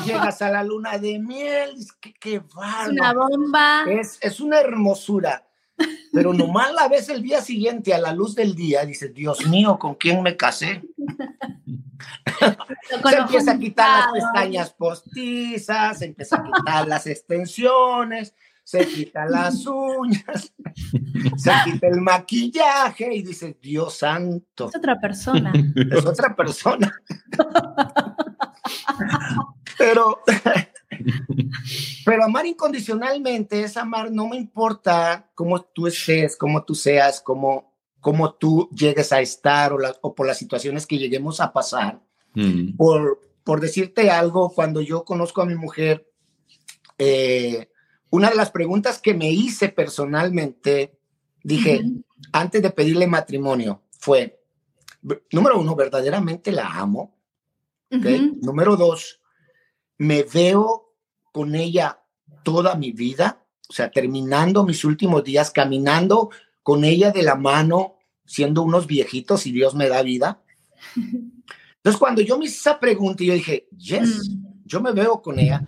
llegas 0.04 0.42
a 0.42 0.50
la 0.50 0.64
luna 0.64 0.98
de 0.98 1.18
miel, 1.18 1.74
qué, 2.00 2.14
qué 2.14 2.34
Es 2.36 2.88
una 2.88 3.12
bomba. 3.12 3.84
Es, 3.88 4.18
es 4.20 4.40
una 4.40 4.60
hermosura. 4.60 5.46
Pero 6.12 6.32
nomás 6.32 6.72
la 6.74 6.88
ves 6.88 7.08
el 7.08 7.22
día 7.22 7.40
siguiente 7.40 7.94
a 7.94 7.98
la 7.98 8.12
luz 8.12 8.34
del 8.34 8.54
día, 8.54 8.84
dices, 8.84 9.12
Dios 9.14 9.46
mío, 9.46 9.78
¿con 9.78 9.94
quién 9.94 10.22
me 10.22 10.36
casé? 10.36 10.82
se 12.38 13.16
empieza 13.16 13.52
a 13.52 13.58
quitar 13.58 14.10
las 14.12 14.12
pestañas 14.12 14.70
postizas, 14.72 15.98
se 15.98 16.06
empieza 16.06 16.36
a 16.36 16.44
quitar 16.44 16.86
las 16.86 17.06
extensiones, 17.06 18.34
se 18.72 18.86
quita 18.86 19.26
las 19.26 19.66
uñas, 19.66 20.54
se 21.36 21.52
quita 21.64 21.88
el 21.88 22.00
maquillaje 22.00 23.14
y 23.14 23.22
dice, 23.22 23.58
Dios 23.60 23.98
santo. 23.98 24.70
Es 24.70 24.76
otra 24.76 24.98
persona. 24.98 25.52
Es 25.76 26.06
otra 26.06 26.34
persona. 26.34 26.90
pero, 29.76 30.20
pero 32.06 32.24
amar 32.24 32.46
incondicionalmente 32.46 33.62
es 33.62 33.76
amar, 33.76 34.10
no 34.10 34.26
me 34.28 34.36
importa 34.36 35.30
cómo 35.34 35.60
tú 35.60 35.86
estés, 35.86 36.34
cómo 36.38 36.64
tú 36.64 36.74
seas, 36.74 37.20
cómo, 37.20 37.74
cómo 38.00 38.32
tú 38.32 38.70
llegues 38.74 39.12
a 39.12 39.20
estar 39.20 39.74
o, 39.74 39.78
o 40.00 40.14
por 40.14 40.26
las 40.26 40.38
situaciones 40.38 40.86
que 40.86 40.96
lleguemos 40.96 41.40
a 41.40 41.52
pasar. 41.52 42.00
Mm. 42.32 42.74
Por, 42.78 43.20
por 43.44 43.60
decirte 43.60 44.10
algo, 44.10 44.48
cuando 44.48 44.80
yo 44.80 45.04
conozco 45.04 45.42
a 45.42 45.46
mi 45.46 45.56
mujer, 45.56 46.08
eh, 46.96 47.68
una 48.12 48.28
de 48.28 48.36
las 48.36 48.50
preguntas 48.50 48.98
que 48.98 49.14
me 49.14 49.30
hice 49.30 49.70
personalmente, 49.70 50.98
dije, 51.42 51.82
antes 52.30 52.60
de 52.60 52.70
pedirle 52.70 53.06
matrimonio, 53.06 53.84
fue, 53.98 54.38
número 55.30 55.58
uno, 55.58 55.74
verdaderamente 55.74 56.52
la 56.52 56.66
amo. 56.66 57.16
Número 57.90 58.76
dos, 58.76 59.20
me 59.96 60.24
veo 60.24 60.94
con 61.32 61.54
ella 61.54 62.02
toda 62.42 62.74
mi 62.74 62.92
vida, 62.92 63.46
o 63.66 63.72
sea, 63.72 63.90
terminando 63.90 64.62
mis 64.64 64.84
últimos 64.84 65.24
días, 65.24 65.50
caminando 65.50 66.28
con 66.62 66.84
ella 66.84 67.12
de 67.12 67.22
la 67.22 67.36
mano, 67.36 67.96
siendo 68.26 68.62
unos 68.62 68.86
viejitos 68.86 69.46
y 69.46 69.52
Dios 69.52 69.74
me 69.74 69.88
da 69.88 70.02
vida. 70.02 70.42
Entonces, 71.76 71.98
cuando 71.98 72.20
yo 72.20 72.36
me 72.36 72.44
hice 72.44 72.58
esa 72.58 72.78
pregunta, 72.78 73.24
yo 73.24 73.32
dije, 73.32 73.68
yes, 73.74 74.28
mm. 74.28 74.66
yo 74.66 74.82
me 74.82 74.92
veo 74.92 75.22
con 75.22 75.38
ella. 75.38 75.66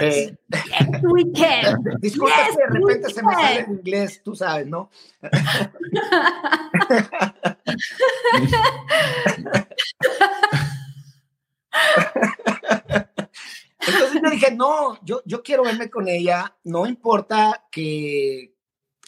Eh, 0.00 0.36
disculpa 2.00 2.34
que 2.50 2.56
de 2.56 2.66
repente 2.66 3.10
se 3.10 3.22
me 3.22 3.32
sale 3.34 3.60
en 3.60 3.70
inglés, 3.72 4.20
tú 4.22 4.34
sabes, 4.34 4.66
¿no? 4.66 4.90
Entonces 13.86 14.20
yo 14.22 14.30
dije, 14.30 14.54
no, 14.54 14.98
yo, 15.04 15.22
yo 15.24 15.42
quiero 15.42 15.64
verme 15.64 15.90
con 15.90 16.08
ella, 16.08 16.54
no 16.64 16.86
importa 16.86 17.66
que 17.70 18.54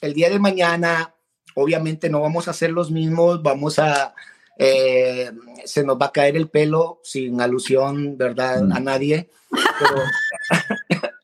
el 0.00 0.14
día 0.14 0.28
de 0.30 0.38
mañana, 0.38 1.14
obviamente 1.54 2.08
no 2.10 2.20
vamos 2.20 2.48
a 2.48 2.52
ser 2.52 2.70
los 2.72 2.90
mismos, 2.90 3.42
vamos 3.42 3.78
a, 3.78 4.14
eh, 4.58 5.30
se 5.64 5.84
nos 5.84 5.96
va 5.96 6.06
a 6.06 6.12
caer 6.12 6.36
el 6.36 6.48
pelo 6.48 7.00
sin 7.02 7.40
alusión, 7.40 8.16
¿verdad? 8.16 8.70
A 8.72 8.80
nadie. 8.80 9.30
Pero 9.78 10.02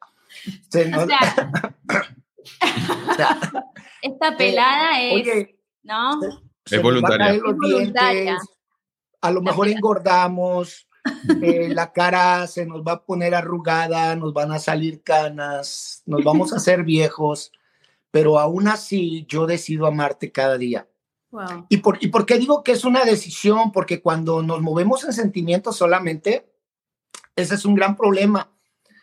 esta 4.03 4.37
pelada 4.37 5.01
es, 5.03 5.49
¿no? 5.83 6.21
es 6.71 6.83
voluntaria. 6.83 8.39
a 9.21 9.31
lo 9.31 9.43
mejor 9.43 9.69
engordamos, 9.69 10.89
eh, 11.43 11.69
la 11.69 11.93
cara 11.93 12.47
se 12.47 12.67
nos 12.67 12.83
va 12.83 12.93
a 12.93 13.05
poner 13.05 13.35
arrugada, 13.35 14.15
nos 14.17 14.33
van 14.33 14.53
a 14.53 14.59
salir 14.59 15.03
canas, 15.03 16.03
nos 16.07 16.25
vamos 16.25 16.53
a 16.53 16.57
hacer 16.57 16.85
viejos, 16.85 17.53
pero 18.11 18.39
aún 18.39 18.69
así 18.69 19.25
yo 19.29 19.47
decido 19.47 19.87
amarte 19.87 20.33
cada 20.33 20.59
día. 20.59 20.87
¿Y, 21.69 21.77
por, 21.79 21.99
¿Y 22.01 22.09
por 22.09 22.27
qué 22.27 22.39
digo 22.39 22.65
que 22.65 22.73
es 22.73 22.85
una 22.85 23.05
decisión? 23.05 23.71
Porque 23.73 24.03
cuando 24.03 24.43
nos 24.43 24.61
movemos 24.61 25.05
en 25.05 25.13
sentimientos 25.13 25.77
solamente, 25.77 26.51
ese 27.37 27.55
es 27.55 27.65
un 27.65 27.75
gran 27.75 27.97
problema. 27.97 28.51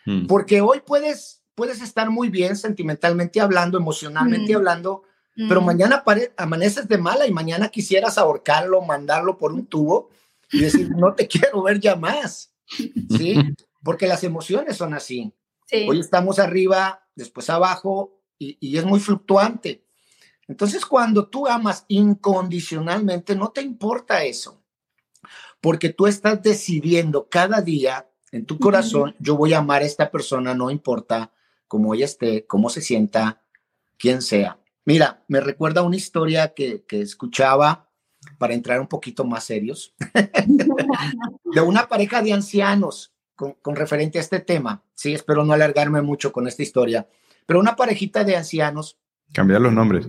Mm. 0.06 0.28
Porque 0.28 0.62
hoy 0.62 0.82
puedes, 0.86 1.44
puedes 1.56 1.82
estar 1.82 2.10
muy 2.10 2.30
bien 2.30 2.58
sentimentalmente 2.58 3.40
hablando, 3.40 3.78
emocionalmente 3.78 4.54
mm. 4.54 4.56
hablando, 4.58 5.04
pero 5.48 5.62
mm. 5.62 5.66
mañana 5.66 6.04
amaneces 6.36 6.88
de 6.88 6.98
mala 6.98 7.28
y 7.28 7.32
mañana 7.32 7.70
quisieras 7.70 8.18
ahorcarlo, 8.18 8.82
mandarlo 8.82 9.38
por 9.38 9.54
un 9.54 9.66
tubo 9.66 10.10
y 10.52 10.62
decir, 10.62 10.90
no 10.92 11.14
te 11.14 11.28
quiero 11.30 11.64
ver 11.64 11.80
ya 11.80 11.96
más. 11.96 12.54
¿Sí? 12.66 13.36
Porque 13.84 14.08
las 14.08 14.24
emociones 14.24 14.76
son 14.76 14.94
así. 14.94 15.34
Hoy 15.88 16.00
estamos 16.00 16.40
arriba, 16.40 17.06
después 17.16 17.50
abajo 17.50 18.20
y, 18.38 18.58
y 18.60 18.78
es 18.78 18.86
muy 18.86 19.00
fluctuante. 19.00 19.87
Entonces, 20.48 20.86
cuando 20.86 21.28
tú 21.28 21.48
amas 21.48 21.86
incondicionalmente, 21.90 23.36
no 23.36 23.50
te 23.50 23.62
importa 23.62 24.24
eso, 24.24 24.64
porque 25.60 25.90
tú 25.90 26.08
estás 26.08 26.42
decidiendo 26.42 27.28
cada 27.30 27.62
día 27.62 28.10
en 28.32 28.46
tu 28.46 28.58
corazón, 28.58 29.16
yo 29.20 29.36
voy 29.36 29.54
a 29.54 29.60
amar 29.60 29.82
a 29.82 29.86
esta 29.86 30.10
persona, 30.12 30.54
no 30.54 30.70
importa 30.70 31.32
cómo 31.68 31.94
ella 31.94 32.06
esté, 32.06 32.46
cómo 32.46 32.70
se 32.70 32.82
sienta, 32.82 33.42
quién 33.98 34.22
sea. 34.22 34.60
Mira, 34.86 35.24
me 35.28 35.42
recuerda 35.42 35.84
una 35.84 35.96
historia 35.98 36.54
que, 36.54 36.86
escuchaba 36.90 37.90
para 38.38 38.54
entrar 38.54 38.80
un 38.80 38.88
poquito 38.88 39.26
más 39.26 39.44
serios, 39.44 39.94
de 41.44 41.62
una 41.62 41.88
pareja 41.88 42.22
de 42.22 42.34
ancianos 42.34 43.14
con, 43.36 43.54
con, 43.62 43.76
referente 43.76 44.18
a 44.18 44.22
este 44.22 44.40
tema. 44.40 44.84
Sí, 44.94 45.14
espero 45.14 45.46
no 45.46 45.54
alargarme 45.54 46.02
mucho 46.02 46.32
con 46.32 46.48
esta 46.48 46.64
historia, 46.64 47.08
pero 47.46 47.60
una 47.60 47.76
parejita 47.76 48.24
de 48.24 48.36
ancianos. 48.36 48.98
Cambiar 49.34 49.62
los 49.62 49.74
nombres. 49.74 50.08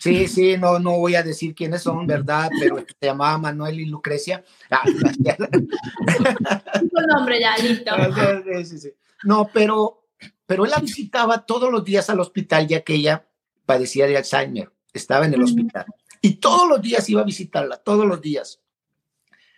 Sí, 0.00 0.28
sí, 0.28 0.56
no, 0.56 0.78
no 0.78 0.92
voy 0.92 1.14
a 1.14 1.22
decir 1.22 1.54
quiénes 1.54 1.82
son, 1.82 2.06
¿verdad? 2.06 2.48
Pero 2.58 2.78
se 2.78 3.06
llamaba 3.06 3.36
Manuel 3.36 3.80
y 3.80 3.84
Lucrecia. 3.84 4.42
Ah, 4.70 4.82
nombre 7.14 7.38
ya, 7.38 7.58
listo. 7.58 7.92
Sí, 8.64 8.78
sí, 8.78 8.92
No, 9.24 9.50
pero, 9.52 10.06
pero 10.46 10.64
él 10.64 10.70
la 10.70 10.78
visitaba 10.78 11.44
todos 11.44 11.70
los 11.70 11.84
días 11.84 12.08
al 12.08 12.20
hospital, 12.20 12.66
ya 12.66 12.80
que 12.80 12.94
ella 12.94 13.26
padecía 13.66 14.06
de 14.06 14.16
Alzheimer, 14.16 14.72
estaba 14.94 15.26
en 15.26 15.34
el 15.34 15.42
hospital. 15.42 15.84
Y 16.22 16.36
todos 16.36 16.66
los 16.66 16.80
días 16.80 17.06
iba 17.10 17.20
a 17.20 17.24
visitarla, 17.24 17.76
todos 17.76 18.06
los 18.06 18.22
días. 18.22 18.62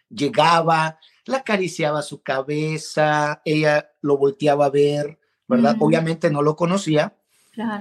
Llegaba, 0.08 0.99
la 1.25 1.37
acariciaba 1.37 2.02
su 2.02 2.20
cabeza, 2.20 3.42
ella 3.44 3.92
lo 4.00 4.18
volteaba 4.18 4.66
a 4.66 4.70
ver, 4.70 5.20
¿verdad? 5.46 5.76
Obviamente 5.78 6.30
no 6.30 6.42
lo 6.42 6.56
conocía, 6.56 7.16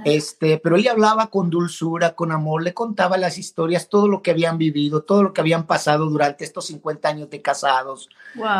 este, 0.03 0.57
pero 0.57 0.75
ella 0.75 0.91
hablaba 0.91 1.27
con 1.27 1.49
dulzura, 1.49 2.15
con 2.15 2.31
amor, 2.31 2.63
le 2.63 2.73
contaba 2.73 3.17
las 3.17 3.37
historias, 3.37 3.87
todo 3.89 4.07
lo 4.07 4.21
que 4.21 4.31
habían 4.31 4.57
vivido, 4.57 5.03
todo 5.03 5.23
lo 5.23 5.33
que 5.33 5.41
habían 5.41 5.65
pasado 5.65 6.07
durante 6.07 6.43
estos 6.43 6.65
50 6.65 7.07
años 7.07 7.29
de 7.29 7.41
casados, 7.41 8.09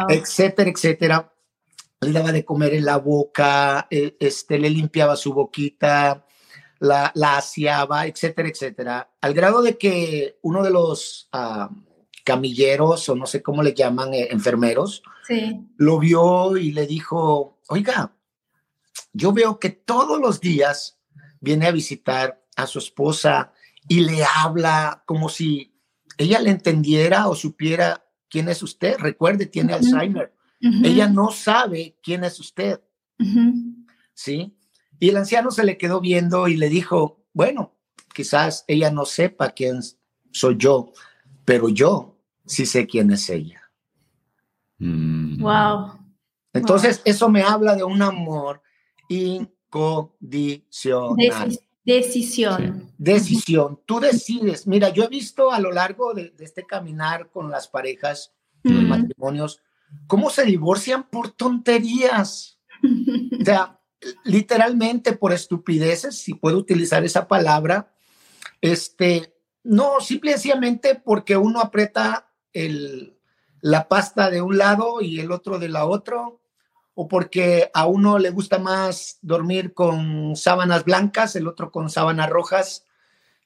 etcétera, 0.10 0.70
etcétera. 0.70 1.34
Le 2.00 2.12
daba 2.12 2.32
de 2.32 2.46
comer 2.46 2.74
en 2.74 2.86
la 2.86 2.98
boca, 2.98 3.88
e, 3.90 4.16
este, 4.20 4.58
le 4.58 4.70
limpiaba 4.70 5.16
su 5.16 5.34
boquita, 5.34 6.26
la, 6.80 7.12
la 7.14 7.38
aseaba, 7.38 8.08
etcétera, 8.08 8.50
etcétera. 8.50 9.10
Al 9.22 9.34
grado 9.34 9.62
de 9.62 9.78
que 9.78 10.40
uno 10.42 10.64
de 10.64 10.72
los 10.72 11.30
ah, 11.32 11.70
camilleros, 12.24 13.08
o 13.10 13.16
no 13.16 13.28
sé 13.28 13.44
cómo 13.44 13.62
le 13.62 13.74
llaman, 13.74 14.14
eh, 14.14 14.30
enfermeros, 14.32 15.04
lo 15.78 16.00
vio 16.00 16.58
y 16.58 16.72
le 16.72 16.88
dijo, 16.88 17.60
oiga, 17.70 18.14
yo 19.14 19.32
veo 19.32 19.60
que 19.60 19.70
todos 19.70 20.20
los 20.20 20.42
días 20.42 21.01
viene 21.42 21.68
a 21.68 21.72
visitar 21.72 22.42
a 22.56 22.68
su 22.68 22.80
esposa 22.80 23.52
y 23.88 24.02
le 24.02 24.24
habla 24.24 25.04
como 25.06 25.28
si 25.28 25.76
ella 26.18 26.40
le 26.40 26.52
entendiera 26.52 27.28
o 27.28 27.36
supiera 27.36 28.06
quién 28.30 28.48
es 28.48 28.64
usted. 28.64 28.98
Recuerde, 29.00 29.48
tiene 29.48 29.74
Alzheimer. 29.74 30.34
Ella 30.62 31.10
no 31.10 31.32
sabe 31.32 31.98
quién 32.02 32.24
es 32.24 32.40
usted. 32.40 32.80
¿Sí? 34.14 34.56
Y 35.00 35.10
el 35.10 35.18
anciano 35.18 35.52
se 35.52 35.66
le 35.66 35.78
quedó 35.78 36.00
viendo 36.00 36.48
y 36.48 36.56
le 36.56 36.70
dijo, 36.70 37.26
bueno, 37.34 37.76
quizás 38.14 38.64
ella 38.68 38.92
no 38.92 39.06
sepa 39.06 39.50
quién 39.50 39.82
soy 40.32 40.58
yo, 40.58 40.94
pero 41.44 41.70
yo 41.70 42.20
sí 42.46 42.66
sé 42.66 42.86
quién 42.86 43.12
es 43.12 43.30
ella. 43.30 43.72
Wow. 44.78 46.00
Entonces, 46.54 47.02
eso 47.06 47.30
me 47.30 47.42
habla 47.42 47.76
de 47.76 47.84
un 47.84 48.02
amor 48.02 48.62
incondicional. 49.72 51.60
decisión. 51.86 52.92
Decisión. 52.98 53.80
Tú 53.86 54.00
decides. 54.00 54.68
Mira, 54.68 54.90
yo 54.90 55.04
he 55.04 55.08
visto 55.08 55.52
a 55.52 55.60
lo 55.60 55.72
largo 55.72 56.14
de, 56.14 56.34
este 56.40 56.66
caminar 56.66 57.30
con 57.30 57.50
las 57.50 57.68
parejas, 57.68 58.34
los 58.64 58.84
matrimonios, 58.84 59.62
cómo 60.08 60.30
se 60.30 60.44
divorcian 60.46 61.08
por 61.10 61.32
tonterías. 61.32 62.60
o 62.84 63.46
sea, 63.46 63.80
literalmente 64.24 65.14
por 65.14 65.32
estupideces, 65.32 66.18
si 66.18 66.34
puedo 66.34 66.58
utilizar 66.58 67.04
esa 67.04 67.28
palabra. 67.28 67.94
Este, 68.60 69.34
no, 69.64 70.00
simplemente 70.02 70.96
porque 70.96 71.38
uno 71.38 71.62
aprieta 71.62 72.32
el, 72.54 73.18
la 73.62 73.88
pasta 73.88 74.30
de 74.30 74.42
un 74.42 74.58
lado 74.58 75.02
y 75.02 75.20
el 75.20 75.32
otro 75.32 75.58
de 75.58 75.70
la 75.70 75.86
otra, 75.86 76.28
o 76.94 77.08
porque 77.08 77.70
a 77.74 77.86
uno 77.86 78.20
le 78.20 78.30
gusta 78.30 78.60
más 78.60 79.18
dormir 79.22 79.74
con 79.74 80.36
sábanas 80.36 80.84
blancas, 80.84 81.36
el 81.36 81.48
otro 81.48 81.72
con 81.72 81.90
sábanas 81.90 82.30
rojas, 82.30 82.86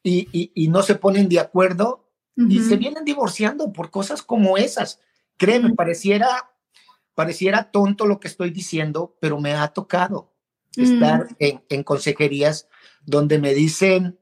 y, 0.04 0.68
no 0.70 0.84
se 0.84 0.96
ponen 0.96 1.30
de 1.30 1.40
acuerdo 1.40 2.08
y 2.36 2.60
se 2.60 2.76
vienen 2.76 3.06
divorciando 3.06 3.74
por 3.74 3.90
cosas 3.90 4.22
como 4.22 4.58
esas. 4.58 5.00
Créeme, 5.38 5.74
pareciera, 5.74 6.52
pareciera 7.16 7.72
tonto 7.72 8.06
lo 8.06 8.20
que 8.20 8.28
estoy 8.28 8.52
diciendo, 8.52 9.16
pero 9.20 9.40
me 9.40 9.54
ha 9.54 9.68
tocado 9.70 10.34
estar 10.76 11.28
en, 11.40 11.64
en 11.70 11.84
consejerías 11.84 12.68
donde 13.04 13.40
me 13.40 13.54
dicen, 13.54 14.20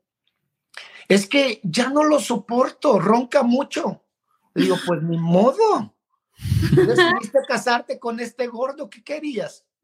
es 1.07 1.27
que 1.27 1.59
ya 1.63 1.89
no 1.89 2.03
lo 2.03 2.19
soporto, 2.19 2.99
ronca 2.99 3.43
mucho. 3.43 4.03
digo, 4.55 4.77
pues 4.85 5.01
ni 5.01 5.17
modo, 5.17 5.92
Decidiste 6.71 7.39
casarte 7.47 7.99
con 7.99 8.19
este 8.19 8.47
gordo, 8.47 8.89
¿qué 8.89 9.03
querías? 9.03 9.65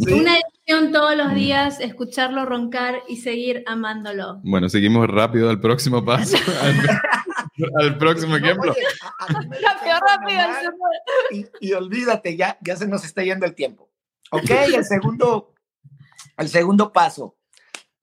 Una 0.00 0.34
decisión 0.34 0.92
todos 0.92 1.16
los 1.16 1.34
días, 1.34 1.80
escucharlo 1.80 2.44
roncar 2.44 3.02
y 3.08 3.18
seguir 3.18 3.62
amándolo. 3.66 4.40
Bueno, 4.42 4.68
seguimos 4.68 5.08
rápido 5.08 5.50
al 5.50 5.60
próximo 5.60 6.04
paso, 6.04 6.36
al, 7.80 7.96
próximo 7.98 8.36
ejemplo. 8.36 8.74
rápido, 9.28 9.96
rápido. 10.00 10.40
Y, 11.30 11.46
y, 11.60 11.72
olvídate, 11.72 12.36
ya, 12.36 12.58
ya 12.60 12.76
se 12.76 12.88
nos 12.88 13.04
está 13.04 13.22
yendo 13.22 13.46
el 13.46 13.54
tiempo. 13.54 13.88
Ok, 14.30 14.50
el 14.50 14.84
segundo, 14.84 15.54
el 16.36 16.48
segundo 16.48 16.92
paso. 16.92 17.36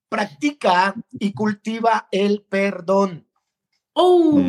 Practica 0.08 0.96
y 1.12 1.34
cultiva 1.34 2.08
el 2.12 2.46
perdón. 2.48 3.28
Oh, 3.98 4.44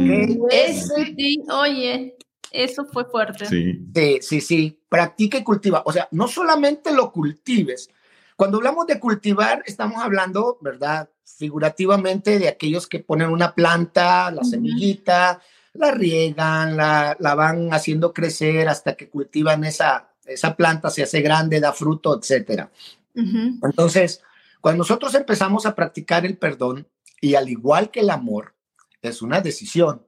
oye, 1.51 2.17
eso 2.51 2.85
fue 2.87 3.05
fuerte. 3.05 3.47
Sí. 3.47 3.79
sí, 4.21 4.41
sí, 4.41 4.81
Practica 4.89 5.39
y 5.39 5.45
cultiva. 5.45 5.83
O 5.87 5.93
sea, 5.93 6.09
no 6.11 6.27
solamente 6.27 6.93
lo 6.93 7.13
cultives. 7.13 7.89
Cuando 8.35 8.57
hablamos 8.59 8.89
de 8.89 8.99
cultivar, 8.99 9.63
estamos 9.67 10.03
hablando, 10.03 10.59
¿verdad? 10.61 11.09
Figurativamente 11.25 12.41
de 12.41 12.49
aquellos 12.49 12.89
que 12.89 12.99
ponen 12.99 13.31
una 13.31 13.55
planta, 13.55 14.33
la 14.33 14.43
semillita, 14.43 15.41
la 15.75 15.93
riegan, 15.93 16.77
la, 16.77 17.17
la, 17.21 17.35
van 17.37 17.73
haciendo 17.73 18.13
crecer 18.13 18.69
hasta 18.69 18.95
que 18.97 19.09
cultivan 19.09 19.63
esa, 19.63 20.11
esa 20.25 20.57
planta, 20.57 20.91
se 20.91 21.05
hace 21.05 21.21
grande, 21.21 21.61
da 21.61 21.73
fruto, 21.73 22.19
etcétera. 22.19 22.71
Entonces, 23.15 24.23
cuando 24.61 24.79
nosotros 24.79 25.15
empezamos 25.15 25.67
a 25.67 25.75
practicar 25.77 26.27
el 26.27 26.37
perdón, 26.37 26.89
y 27.21 27.37
al 27.37 27.49
igual 27.49 27.91
que 27.91 28.01
el 28.01 28.11
amor, 28.11 28.56
es 29.03 29.23
una 29.23 29.41
decisión. 29.41 30.07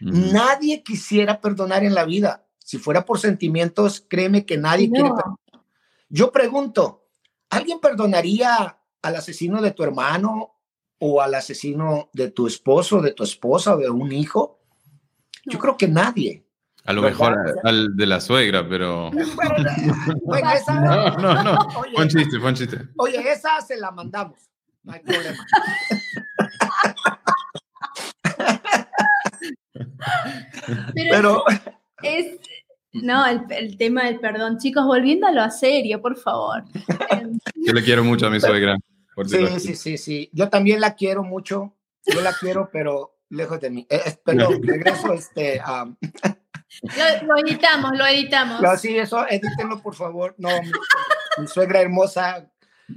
Nadie 0.00 0.82
quisiera 0.82 1.40
perdonar 1.40 1.84
en 1.84 1.94
la 1.94 2.04
vida. 2.04 2.46
Si 2.58 2.78
fuera 2.78 3.04
por 3.04 3.18
sentimientos, 3.18 4.04
créeme 4.08 4.44
que 4.44 4.58
nadie 4.58 4.90
quiere 4.90 5.10
perdonar. 5.10 5.38
Yo 6.08 6.30
pregunto, 6.30 7.06
¿alguien 7.50 7.80
perdonaría 7.80 8.78
al 9.02 9.16
asesino 9.16 9.60
de 9.62 9.72
tu 9.72 9.82
hermano 9.82 10.54
o 10.98 11.20
al 11.20 11.34
asesino 11.34 12.10
de 12.12 12.30
tu 12.30 12.46
esposo, 12.46 13.00
de 13.00 13.12
tu 13.12 13.24
esposa 13.24 13.74
o 13.74 13.78
de 13.78 13.90
un 13.90 14.12
hijo? 14.12 14.60
Yo 15.44 15.58
creo 15.58 15.76
que 15.76 15.88
nadie. 15.88 16.46
A 16.84 16.92
lo 16.92 17.02
mejor 17.02 17.36
al 17.64 17.96
de 17.96 18.06
la 18.06 18.20
suegra, 18.20 18.68
pero. 18.68 19.10
Bueno, 20.24 20.50
esa... 20.50 20.80
No, 20.80 21.16
no, 21.16 21.42
no. 21.42 21.58
Oye, 21.96 22.08
chiste, 22.08 22.38
chiste. 22.54 22.88
Oye, 22.96 23.32
esa 23.32 23.60
se 23.60 23.76
la 23.76 23.90
mandamos. 23.90 24.38
No 24.82 24.92
hay 24.92 25.00
problema. 25.00 25.46
Pero, 30.94 31.44
es, 32.02 32.38
no, 32.92 33.26
el, 33.26 33.76
tema 33.76 34.04
del 34.04 34.20
perdón. 34.20 34.58
Chicos, 34.58 34.84
volviéndolo 34.84 35.42
a 35.42 35.50
serio, 35.50 36.00
por 36.00 36.16
favor. 36.16 36.64
Yo 37.56 37.72
le 37.72 37.82
quiero 37.82 38.04
mucho 38.04 38.26
a 38.26 38.30
mi 38.30 38.40
suegra. 38.40 38.76
Sí, 39.26 39.60
sí, 39.60 39.74
sí, 39.74 39.98
sí. 39.98 40.30
Yo 40.32 40.48
también 40.48 40.80
la 40.80 40.94
quiero 40.94 41.22
mucho. 41.22 41.74
Yo 42.06 42.20
la 42.20 42.32
quiero, 42.32 42.68
pero 42.72 43.16
lejos 43.30 43.60
de 43.60 43.70
mí. 43.70 43.86
Eh, 43.90 44.00
eh, 44.06 44.18
perdón, 44.24 44.62
regreso 44.62 45.12
este. 45.12 45.60
lo, 47.26 47.36
editamos, 47.38 47.92
lo 47.96 48.06
editamos. 48.06 48.80
sí, 48.80 48.96
eso, 48.96 49.26
edítenlo, 49.28 49.80
por 49.82 49.94
favor. 49.94 50.34
No, 50.38 50.50
mi, 51.38 51.46
suegra 51.46 51.80
hermosa, 51.80 52.50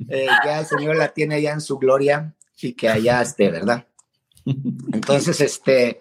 eh, 0.10 0.28
ya 0.46 0.60
el 0.60 0.66
Señor 0.66 0.96
la 0.96 1.10
tiene 1.10 1.36
allá 1.36 1.54
en 1.54 1.62
su 1.62 1.78
gloria 1.78 2.34
y 2.62 2.74
que 2.74 2.90
allá 2.90 3.22
esté, 3.22 3.50
¿verdad? 3.50 3.86
Entonces, 4.94 5.42
este, 5.42 6.00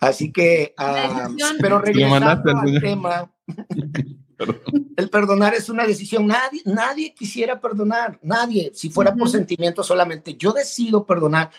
así 0.00 0.32
que, 0.32 0.74
ah, 0.76 1.28
pero 1.60 1.80
regresando 1.80 2.58
al 2.58 2.80
tema, 2.80 3.32
el 4.96 5.10
perdonar 5.10 5.54
es 5.54 5.68
una 5.68 5.86
decisión. 5.86 6.26
Nadie, 6.26 6.62
nadie 6.64 7.14
quisiera 7.14 7.60
perdonar, 7.60 8.18
nadie, 8.22 8.70
si 8.74 8.90
fuera 8.90 9.14
por 9.14 9.28
sentimiento 9.28 9.82
solamente. 9.82 10.36
Yo 10.36 10.52
decido 10.52 11.04
perdonar 11.04 11.50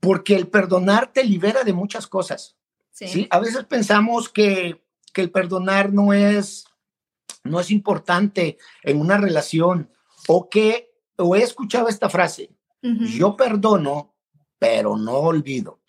porque 0.00 0.36
el 0.36 0.46
perdonar 0.46 1.12
te 1.12 1.24
libera 1.24 1.64
de 1.64 1.72
muchas 1.72 2.06
cosas. 2.06 2.56
Sí. 2.92 3.26
A 3.30 3.40
veces 3.40 3.64
pensamos 3.64 4.28
que, 4.28 4.82
que 5.12 5.20
el 5.20 5.30
perdonar 5.30 5.92
no 5.92 6.12
es, 6.12 6.64
no 7.44 7.60
es 7.60 7.70
importante 7.70 8.58
en 8.82 9.00
una 9.00 9.18
relación 9.18 9.90
o 10.26 10.48
que, 10.48 10.92
o 11.16 11.34
he 11.34 11.42
escuchado 11.42 11.88
esta 11.88 12.08
frase, 12.08 12.50
yo 12.80 13.36
perdono, 13.36 14.14
pero 14.58 14.96
no 14.96 15.14
olvido. 15.14 15.80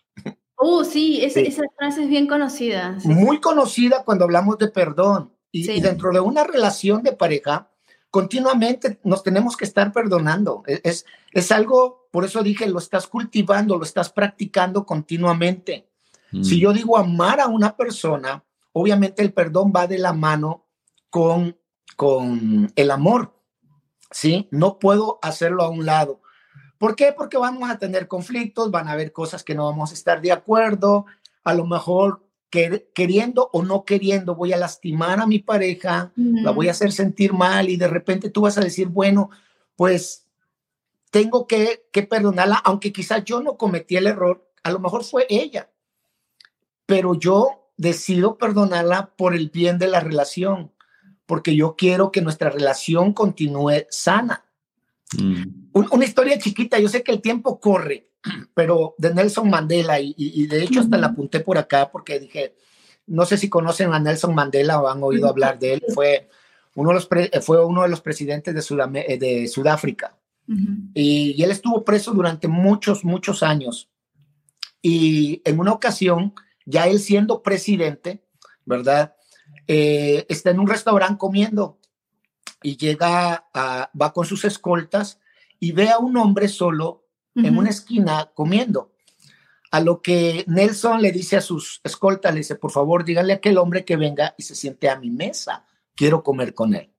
Oh, 0.62 0.84
sí, 0.84 1.24
esa 1.24 1.64
frase 1.78 2.04
es 2.04 2.10
bien 2.10 2.28
conocida. 2.28 2.98
Muy 3.06 3.40
conocida 3.40 4.04
cuando 4.04 4.26
hablamos 4.26 4.58
de 4.58 4.68
perdón. 4.68 5.34
Y, 5.52 5.80
dentro 5.80 6.12
de 6.12 6.20
una 6.20 6.44
relación 6.44 7.02
de 7.02 7.14
pareja, 7.14 7.72
continuamente 8.12 9.00
nos 9.04 9.24
tenemos 9.24 9.58
que 9.58 9.66
estar 9.66 9.92
perdonando. 9.94 10.64
E, 10.68 10.82
es, 10.84 11.06
es 11.32 11.52
algo 11.52 12.00
por 12.12 12.26
eso 12.26 12.42
dije, 12.42 12.68
lo 12.68 12.80
estás 12.80 13.08
cultivando, 13.08 13.78
lo 13.78 13.84
estás 13.84 14.12
practicando 14.12 14.86
continuamente. 14.86 15.90
Si 16.32 16.58
mm. 16.58 16.60
yo 16.60 16.74
digo 16.74 16.98
amar 16.98 17.40
a 17.40 17.48
una 17.48 17.76
persona, 17.76 18.44
obviamente 18.74 19.22
el 19.22 19.34
perdón 19.34 19.72
va 19.76 19.88
de 19.88 19.98
la 19.98 20.14
mano 20.14 20.66
con, 21.10 21.58
con 21.96 22.72
el 22.76 22.92
amor, 22.92 23.36
¿sí? 24.12 24.48
No 24.52 24.80
puedo 24.80 25.20
hacerlo 25.22 25.64
a 25.64 25.70
un 25.70 25.86
lado. 25.86 26.22
¿Por 26.80 26.96
qué? 26.96 27.14
Porque 27.16 27.38
vamos 27.38 27.70
a 27.70 27.78
tener 27.78 28.08
conflictos, 28.08 28.72
van 28.72 28.88
a 28.88 28.94
haber 28.94 29.12
cosas 29.12 29.44
que 29.44 29.54
no 29.54 29.66
vamos 29.66 29.92
a 29.92 29.94
estar 29.94 30.22
de 30.22 30.32
acuerdo, 30.32 31.06
a 31.44 31.54
lo 31.54 31.68
mejor 31.68 32.26
queriendo 32.50 33.50
o 33.54 33.62
no 33.62 33.84
queriendo 33.86 34.34
voy 34.34 34.54
a 34.54 34.58
lastimar 34.58 35.20
a 35.20 35.28
mi 35.28 35.38
pareja, 35.38 36.12
la 36.16 36.50
voy 36.50 36.68
a 36.68 36.72
hacer 36.72 36.92
sentir 36.92 37.34
mal 37.34 37.70
y 37.70 37.78
de 37.78 37.88
repente 37.88 38.32
tú 38.32 38.42
vas 38.42 38.58
a 38.58 38.62
decir, 38.62 38.88
bueno, 38.88 39.30
pues 39.76 40.26
tengo 41.12 41.46
que, 41.46 41.86
que 41.92 42.04
perdonarla, 42.04 42.56
aunque 42.56 42.92
quizás 42.92 43.24
yo 43.24 43.42
no 43.42 43.58
cometí 43.58 43.98
el 43.98 44.08
error, 44.08 44.50
a 44.64 44.72
lo 44.72 44.80
mejor 44.80 45.04
fue 45.04 45.28
ella, 45.30 45.70
pero 46.86 47.14
yo 47.14 47.72
decido 47.78 48.38
perdonarla 48.38 49.14
por 49.16 49.36
el 49.36 49.50
bien 49.50 49.78
de 49.78 49.88
la 49.88 50.00
relación, 50.00 50.72
porque 51.26 51.56
yo 51.56 51.76
quiero 51.76 52.12
que 52.12 52.22
nuestra 52.22 52.50
relación 52.50 53.14
continúe 53.14 53.86
sana. 53.90 54.46
Mm. 55.18 55.59
Una 55.74 56.06
historia 56.06 56.38
chiquita, 56.38 56.80
yo 56.80 56.90
sé 56.90 57.04
que 57.04 57.12
el 57.12 57.22
tiempo 57.22 57.60
corre, 57.60 58.10
pero 58.54 58.96
de 58.98 59.14
Nelson 59.14 59.50
Mandela, 59.50 60.00
y, 60.00 60.48
de 60.48 60.64
hecho 60.64 60.82
hasta 60.82 60.98
la 60.98 61.08
apunté 61.08 61.40
por 61.40 61.58
acá 61.58 61.92
porque 61.92 62.20
dije, 62.20 62.56
no 63.08 63.26
sé 63.26 63.38
si 63.38 63.50
conocen 63.50 63.94
a 63.94 64.00
Nelson 64.00 64.36
Mandela 64.36 64.82
o 64.82 64.88
han 64.88 65.04
oído 65.04 65.28
hablar 65.28 65.60
de 65.60 65.74
él, 65.74 65.84
fue 65.94 66.30
uno 66.76 66.90
de 66.90 66.96
los, 66.96 67.10
fue 67.46 67.66
uno 67.66 67.84
de 67.84 67.90
los 67.90 68.02
presidentes 68.02 68.54
de, 68.54 69.18
de 69.18 69.48
Sudáfrica. 69.48 70.16
y, 70.94 71.42
él 71.42 71.52
estuvo 71.52 71.84
preso 71.84 72.12
durante 72.14 72.48
muchos, 72.48 73.04
muchos 73.04 73.44
años. 73.44 73.90
Y 74.82 75.42
en 75.44 75.60
una 75.60 75.74
ocasión, 75.74 76.34
ya 76.66 76.88
él 76.88 77.00
siendo 77.00 77.42
presidente, 77.44 78.24
¿verdad? 78.66 79.16
Eh, 79.68 80.26
está 80.30 80.52
en 80.52 80.60
un 80.60 80.68
restaurante 80.68 81.18
comiendo 81.18 81.80
y 82.62 82.78
llega, 82.78 83.48
a, 83.54 83.92
va 84.00 84.14
con 84.14 84.26
sus 84.26 84.46
escoltas 84.46 85.19
y 85.60 85.72
ve 85.74 85.90
a 85.90 86.00
un 86.00 86.18
hombre 86.18 86.48
solo 86.48 87.06
en 87.36 87.58
una 87.58 87.70
esquina 87.70 88.32
comiendo. 88.34 88.92
A 89.72 89.80
lo 89.80 90.02
que 90.02 90.44
Nelson 90.48 91.02
le 91.02 91.12
dice 91.12 91.38
a 91.38 91.42
sus 91.42 91.80
escoltas, 91.84 92.34
le 92.34 92.40
dice, 92.40 92.56
por 92.56 92.72
favor, 92.72 93.06
díganle 93.06 93.34
a 93.34 93.36
aquel 93.38 93.58
hombre 93.58 93.86
que 93.86 93.98
venga 93.98 94.34
y 94.38 94.44
se 94.44 94.56
siente 94.56 94.90
a 94.90 95.00
mi 95.00 95.12
mesa. 95.12 95.66
Quiero 95.96 96.24
comer 96.24 96.54
con 96.54 96.74
él. 96.74 96.92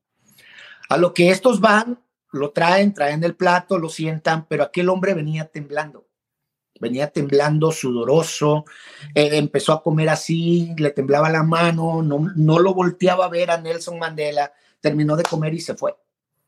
A 0.88 0.96
lo 0.96 1.12
que 1.12 1.30
estos 1.30 1.60
van, 1.60 2.00
lo 2.30 2.50
traen, 2.50 2.94
traen 2.94 3.24
el 3.24 3.34
plato, 3.34 3.78
lo 3.78 3.88
sientan, 3.88 4.46
pero 4.46 4.62
aquel 4.62 4.88
hombre 4.88 5.14
venía 5.14 5.46
temblando. 5.46 6.06
Venía 6.80 7.08
temblando, 7.08 7.72
sudoroso, 7.72 8.64
eh, 9.14 9.36
empezó 9.36 9.72
a 9.72 9.82
comer 9.82 10.08
así, 10.08 10.74
le 10.78 10.90
temblaba 10.90 11.28
la 11.28 11.42
mano, 11.42 12.02
no, 12.02 12.32
no 12.34 12.58
lo 12.58 12.72
volteaba 12.72 13.26
a 13.26 13.28
ver 13.28 13.50
a 13.50 13.60
Nelson 13.60 13.98
Mandela, 13.98 14.52
terminó 14.80 15.16
de 15.16 15.24
comer 15.24 15.52
y 15.52 15.60
se 15.60 15.74
fue. 15.74 15.94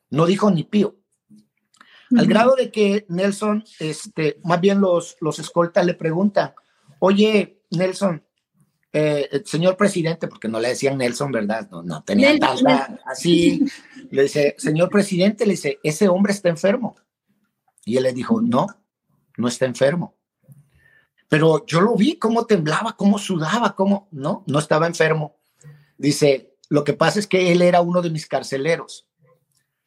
No 0.09 0.25
dijo 0.25 0.51
ni 0.51 0.63
pío 0.63 1.02
al 2.17 2.27
grado 2.27 2.55
de 2.57 2.71
que 2.71 3.05
Nelson, 3.09 3.65
este, 3.79 4.39
más 4.45 4.61
bien 4.61 4.81
los, 4.81 5.17
los 5.21 5.39
escoltas 5.39 5.85
le 5.87 5.95
preguntan, 5.95 6.55
oye, 6.99 7.63
Nelson, 7.71 8.23
eh, 8.93 9.43
señor 9.47 9.77
presidente, 9.77 10.29
porque 10.29 10.49
no 10.49 10.61
le 10.61 10.69
decían 10.69 10.99
Nelson, 10.99 11.33
¿verdad? 11.33 11.69
No, 11.71 11.83
no 11.83 12.03
tenía 12.05 12.39
tanta 12.39 12.99
así. 13.07 13.65
Le 14.11 14.25
dice, 14.25 14.55
señor 14.59 14.91
presidente, 14.91 15.47
le 15.47 15.53
dice, 15.53 15.79
ese 15.83 16.09
hombre 16.09 16.33
está 16.33 16.51
enfermo. 16.51 16.97
Y 17.85 17.97
él 17.97 18.03
le 18.03 18.13
dijo, 18.13 18.41
no, 18.41 18.67
no 19.39 19.49
está 19.49 19.65
enfermo. 19.65 20.15
Pero 21.29 21.65
yo 21.65 21.81
lo 21.81 21.97
vi, 21.97 22.19
cómo 22.19 22.45
temblaba, 22.45 22.95
cómo 22.95 23.19
sudaba, 23.19 23.75
cómo, 23.75 24.09
no, 24.11 24.45
no 24.47 24.59
estaba 24.59 24.87
enfermo. 24.87 25.37
Dice, 25.97 26.55
lo 26.69 26.85
que 26.85 26.93
pasa 26.93 27.19
es 27.19 27.27
que 27.27 27.53
él 27.53 27.63
era 27.63 27.81
uno 27.81 28.03
de 28.03 28.11
mis 28.11 28.27
carceleros. 28.27 29.07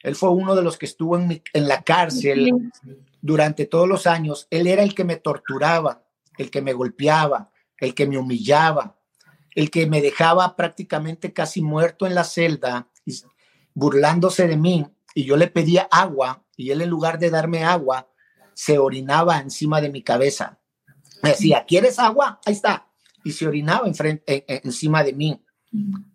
Él 0.06 0.14
fue 0.14 0.30
uno 0.30 0.54
de 0.54 0.62
los 0.62 0.78
que 0.78 0.86
estuvo 0.86 1.18
en, 1.18 1.42
la 1.52 1.82
cárcel 1.82 2.70
durante 3.20 3.66
todos 3.66 3.88
los 3.88 4.06
años. 4.06 4.46
Él 4.50 4.68
era 4.68 4.84
el 4.84 4.94
que 4.94 5.02
me 5.02 5.16
torturaba, 5.16 6.04
el 6.38 6.48
que 6.48 6.62
me 6.62 6.74
golpeaba, 6.74 7.50
el 7.78 7.92
que 7.92 8.06
me 8.06 8.16
humillaba, 8.16 9.00
el 9.56 9.68
que 9.68 9.88
me 9.88 10.00
dejaba 10.00 10.54
prácticamente 10.54 11.32
casi 11.32 11.60
muerto 11.60 12.06
en 12.06 12.14
la 12.14 12.22
celda, 12.22 12.88
burlándose 13.74 14.46
de 14.46 14.56
mí. 14.56 14.86
Y 15.12 15.24
yo 15.24 15.36
le 15.36 15.48
pedía 15.48 15.88
agua 15.90 16.44
y 16.56 16.70
él 16.70 16.82
en 16.82 16.90
lugar 16.90 17.18
de 17.18 17.30
darme 17.30 17.64
agua, 17.64 18.08
se 18.54 18.78
orinaba 18.78 19.40
encima 19.40 19.80
de 19.80 19.90
mi 19.90 20.02
cabeza. 20.02 20.60
Me 21.20 21.30
decía, 21.30 21.64
¿quieres 21.66 21.98
agua? 21.98 22.40
Ahí 22.46 22.52
está. 22.52 22.86
Y 23.24 23.32
se 23.32 23.48
orinaba 23.48 23.88
encima 23.88 25.02
de 25.02 25.12
mí, 25.14 25.42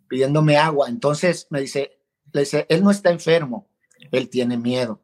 pidiéndome 0.07 0.55
agua. 0.55 0.87
Entonces 0.87 1.47
me 1.49 1.59
dice, 1.59 1.99
le 2.31 2.39
dice, 2.39 2.65
él 2.69 2.85
no 2.85 2.89
está 2.89 3.11
enfermo, 3.11 3.67
él 4.11 4.29
tiene 4.29 4.57
miedo. 4.57 5.01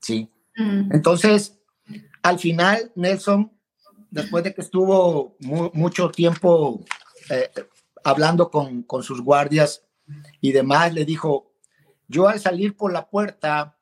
¿Sí? 0.00 0.28
Mm. 0.56 0.92
Entonces, 0.92 1.58
al 2.22 2.38
final, 2.38 2.92
Nelson, 2.94 3.52
después 4.10 4.44
de 4.44 4.54
que 4.54 4.60
estuvo 4.60 5.36
mucho 5.40 6.10
tiempo 6.10 6.84
eh, 7.30 7.50
hablando 8.04 8.50
con, 8.50 8.82
con 8.82 9.02
sus 9.02 9.20
guardias 9.20 9.84
y 10.40 10.52
demás, 10.52 10.92
le 10.92 11.04
dijo, 11.04 11.52
yo 12.08 12.28
al 12.28 12.40
salir 12.40 12.76
por 12.76 12.92
la 12.92 13.08
puerta 13.08 13.78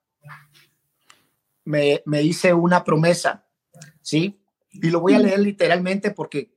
me, 1.65 2.03
me, 2.07 2.23
hice 2.23 2.55
una 2.55 2.85
promesa, 2.85 3.47
¿sí? 4.01 4.41
Y 4.71 4.91
lo 4.91 5.01
voy 5.01 5.15
a 5.15 5.19
leer 5.19 5.41
literalmente 5.41 6.13
porque, 6.13 6.55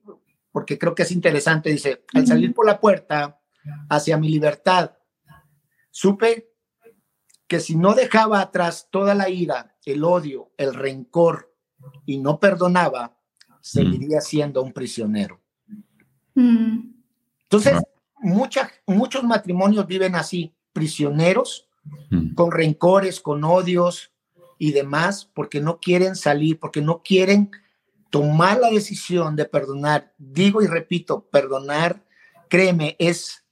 porque 0.51 0.77
creo 0.77 0.93
que 0.95 1.03
es 1.03 1.11
interesante. 1.11 1.69
Dice, 1.71 2.05
al 2.13 2.27
salir 2.27 2.53
por 2.53 2.65
la 2.65 2.79
puerta 2.79 3.39
hacia 3.89 4.17
mi 4.17 4.29
libertad, 4.29 4.91
supe 5.89 6.52
que 7.53 7.59
si 7.59 7.75
no 7.75 7.93
dejaba 7.93 8.41
atrás 8.41 8.87
toda 8.89 9.13
la 9.13 9.29
ira, 9.29 9.75
el 9.85 10.03
odio, 10.03 10.51
el 10.57 10.73
rencor 10.73 11.53
y 12.03 12.17
no 12.17 12.39
perdonaba, 12.39 13.15
seguiría 13.61 14.21
siendo 14.21 14.63
un 14.63 14.73
prisionero. 14.73 15.39
Mm. 16.33 16.79
Entonces, 17.43 17.79
muchos 18.87 19.23
matrimonios 19.23 19.85
viven 19.85 20.15
así, 20.15 20.55
prisioneros, 20.71 21.69
mm. 22.09 22.33
con 22.33 22.51
rencores, 22.51 23.19
con 23.19 23.43
odios 23.43 24.11
y 24.57 24.71
demás, 24.71 25.29
porque 25.31 25.61
no 25.61 25.79
quieren 25.79 26.15
salir, 26.15 26.59
porque 26.59 26.81
no 26.81 27.03
quieren 27.03 27.51
tomar 28.09 28.57
la 28.57 28.71
decisión 28.71 29.35
de 29.35 29.45
perdonar. 29.45 30.15
Digo 30.17 30.63
y 30.63 30.65
repito, 30.65 31.29
perdonar, 31.29 32.03
créeme, 32.49 32.95
es, 32.97 33.45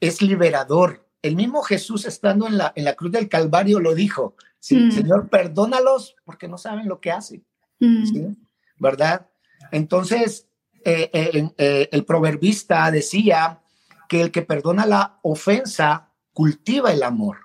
es 0.00 0.22
liberador, 0.22 1.03
el 1.24 1.36
mismo 1.36 1.62
Jesús 1.62 2.04
estando 2.04 2.46
en 2.46 2.58
la, 2.58 2.72
en 2.76 2.84
la 2.84 2.94
cruz 2.94 3.10
del 3.10 3.30
Calvario 3.30 3.80
lo 3.80 3.94
dijo, 3.94 4.36
mm. 4.70 4.90
Señor, 4.90 5.30
perdónalos 5.30 6.16
porque 6.22 6.48
no 6.48 6.58
saben 6.58 6.86
lo 6.86 7.00
que 7.00 7.10
hacen, 7.10 7.42
mm. 7.80 8.34
¿verdad? 8.78 9.26
Entonces, 9.72 10.46
eh, 10.84 11.08
eh, 11.14 11.50
eh, 11.56 11.88
el 11.90 12.04
proverbista 12.04 12.90
decía 12.90 13.62
que 14.06 14.20
el 14.20 14.30
que 14.30 14.42
perdona 14.42 14.84
la 14.84 15.18
ofensa 15.22 16.12
cultiva 16.34 16.92
el 16.92 17.02
amor. 17.02 17.38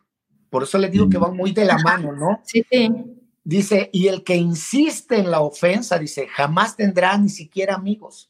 Por 0.50 0.64
eso 0.64 0.78
le 0.78 0.90
digo 0.90 1.08
que 1.08 1.18
va 1.18 1.32
muy 1.32 1.54
de 1.54 1.64
la 1.64 1.78
mano, 1.78 2.12
¿no? 2.12 2.42
Sí, 2.46 2.66
Dice, 3.42 3.90
y 3.94 4.10
el 4.10 4.24
que 4.24 4.36
insiste 4.36 5.18
en 5.18 5.32
la 5.32 5.40
ofensa, 5.40 5.98
dice, 5.98 6.28
jamás 6.28 6.76
tendrá 6.76 7.18
ni 7.18 7.30
siquiera 7.30 7.76
amigos. 7.76 8.30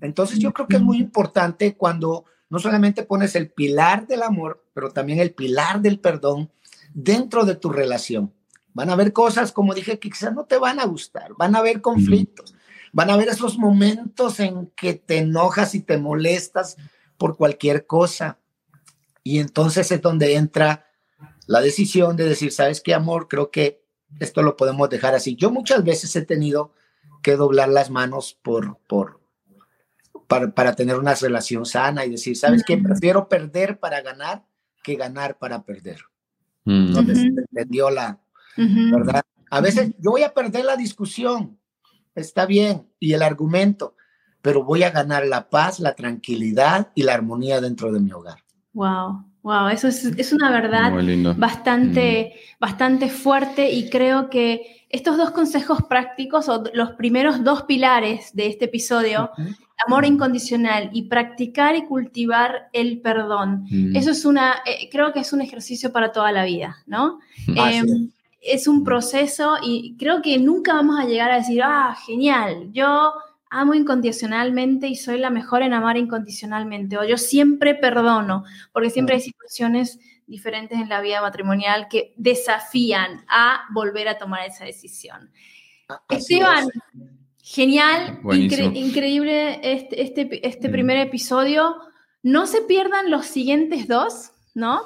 Entonces 0.00 0.38
yo 0.38 0.52
creo 0.52 0.68
que 0.68 0.76
es 0.76 0.82
muy 0.82 0.98
importante 0.98 1.76
cuando 1.76 2.24
no 2.48 2.58
solamente 2.58 3.02
pones 3.02 3.34
el 3.34 3.50
pilar 3.50 4.06
del 4.06 4.22
amor, 4.22 4.64
pero 4.72 4.90
también 4.90 5.18
el 5.18 5.32
pilar 5.32 5.80
del 5.80 5.98
perdón 5.98 6.50
dentro 6.94 7.44
de 7.44 7.56
tu 7.56 7.70
relación. 7.70 8.32
Van 8.72 8.90
a 8.90 8.92
haber 8.92 9.12
cosas, 9.12 9.52
como 9.52 9.74
dije, 9.74 9.98
que 9.98 10.10
quizás 10.10 10.34
no 10.34 10.44
te 10.44 10.58
van 10.58 10.80
a 10.80 10.84
gustar, 10.84 11.32
van 11.36 11.56
a 11.56 11.60
haber 11.60 11.80
conflictos, 11.80 12.54
van 12.92 13.10
a 13.10 13.14
haber 13.14 13.28
esos 13.28 13.58
momentos 13.58 14.38
en 14.38 14.66
que 14.76 14.94
te 14.94 15.18
enojas 15.18 15.74
y 15.74 15.80
te 15.80 15.98
molestas 15.98 16.76
por 17.16 17.36
cualquier 17.36 17.86
cosa. 17.86 18.38
Y 19.22 19.38
entonces 19.38 19.90
es 19.90 20.02
donde 20.02 20.36
entra 20.36 20.86
la 21.46 21.60
decisión 21.60 22.16
de 22.16 22.28
decir, 22.28 22.52
¿sabes 22.52 22.80
qué, 22.80 22.94
amor? 22.94 23.28
Creo 23.28 23.50
que 23.50 23.82
esto 24.20 24.42
lo 24.42 24.56
podemos 24.56 24.88
dejar 24.90 25.14
así. 25.14 25.36
Yo 25.36 25.50
muchas 25.50 25.84
veces 25.84 26.14
he 26.16 26.22
tenido 26.22 26.72
que 27.22 27.36
doblar 27.36 27.68
las 27.68 27.90
manos 27.90 28.38
por, 28.42 28.78
por, 28.86 29.20
para, 30.26 30.74
tener 30.74 30.96
una 30.96 31.14
relación 31.14 31.64
sana 31.64 32.04
y 32.04 32.10
decir, 32.10 32.36
¿sabes 32.36 32.62
qué? 32.66 32.76
Prefiero 32.78 33.28
perder 33.28 33.78
para 33.78 34.00
ganar 34.00 34.44
que 34.82 34.94
ganar 34.94 35.36
para 35.38 35.62
perder. 35.62 36.00
Entonces, 36.64 37.18
entendió 37.18 37.90
la 37.90 38.18
verdad. 38.56 39.22
A 39.50 39.60
veces 39.60 39.92
yo 39.98 40.12
voy 40.12 40.22
a 40.22 40.34
perder 40.34 40.64
la 40.64 40.76
discusión, 40.76 41.58
está 42.14 42.46
bien, 42.46 42.88
y 42.98 43.12
el 43.12 43.22
argumento, 43.22 43.94
pero 44.42 44.64
voy 44.64 44.82
a 44.82 44.90
ganar 44.90 45.26
la 45.26 45.48
paz, 45.48 45.80
la 45.80 45.94
tranquilidad 45.94 46.90
y 46.94 47.02
la 47.02 47.14
armonía 47.14 47.60
dentro 47.60 47.92
de 47.92 48.00
mi 48.00 48.12
hogar. 48.12 48.38
Wow. 48.72 49.24
Wow, 49.42 49.68
eso 49.68 49.86
es, 49.86 50.32
una 50.32 50.50
verdad 50.50 50.92
bastante, 51.36 52.32
mm. 52.34 52.58
bastante 52.58 53.08
fuerte 53.08 53.70
y 53.70 53.88
creo 53.90 54.28
que 54.28 54.86
estos 54.88 55.16
dos 55.16 55.30
consejos 55.30 55.84
prácticos 55.88 56.48
o 56.48 56.64
los 56.74 56.90
primeros 56.92 57.44
dos 57.44 57.62
pilares 57.62 58.34
de 58.34 58.48
este 58.48 58.64
episodio, 58.64 59.30
amor 59.84 60.04
incondicional 60.04 60.90
y 60.92 61.02
practicar 61.02 61.76
y 61.76 61.84
cultivar 61.84 62.68
el 62.72 63.00
perdón, 63.00 63.66
mm. 63.70 63.96
eso 63.96 64.10
es 64.10 64.24
una, 64.24 64.62
eh, 64.64 64.88
creo 64.90 65.12
que 65.12 65.20
es 65.20 65.32
un 65.32 65.40
ejercicio 65.40 65.92
para 65.92 66.12
toda 66.12 66.32
la 66.32 66.44
vida, 66.44 66.78
¿no? 66.86 67.20
Em, 67.48 68.10
es 68.40 68.68
un 68.68 68.84
proceso 68.84 69.56
y 69.62 69.96
creo 69.98 70.22
que 70.22 70.38
nunca 70.38 70.74
vamos 70.74 71.00
a 71.00 71.04
llegar 71.04 71.30
a 71.30 71.38
decir, 71.38 71.62
ah, 71.64 71.96
genial, 72.06 72.70
yo 72.72 73.12
amo 73.50 73.74
incondicionalmente 73.74 74.88
y 74.88 74.96
soy 74.96 75.18
la 75.18 75.30
mejor 75.30 75.62
en 75.62 75.72
amar 75.72 75.96
incondicionalmente, 75.96 76.96
o 76.96 77.04
yo 77.04 77.18
siempre 77.18 77.74
perdono, 77.74 78.44
porque 78.72 78.90
siempre 78.90 79.16
hay 79.16 79.20
situaciones 79.20 79.98
diferentes 80.26 80.78
en 80.78 80.88
la 80.88 81.00
vida 81.00 81.20
matrimonial 81.20 81.88
que 81.88 82.12
desafían 82.16 83.24
a 83.28 83.62
volver 83.72 84.08
a 84.08 84.18
tomar 84.18 84.46
esa 84.46 84.64
decisión. 84.64 85.30
Esteban, 86.08 86.68
genial, 87.46 88.18
increíble 88.74 89.60
este, 89.62 90.02
este, 90.02 90.46
este 90.46 90.68
mm. 90.68 90.72
primer 90.72 90.96
episodio. 90.96 91.76
No 92.22 92.48
se 92.48 92.62
pierdan 92.62 93.08
los 93.08 93.26
siguientes 93.26 93.86
dos, 93.86 94.32
¿no? 94.52 94.80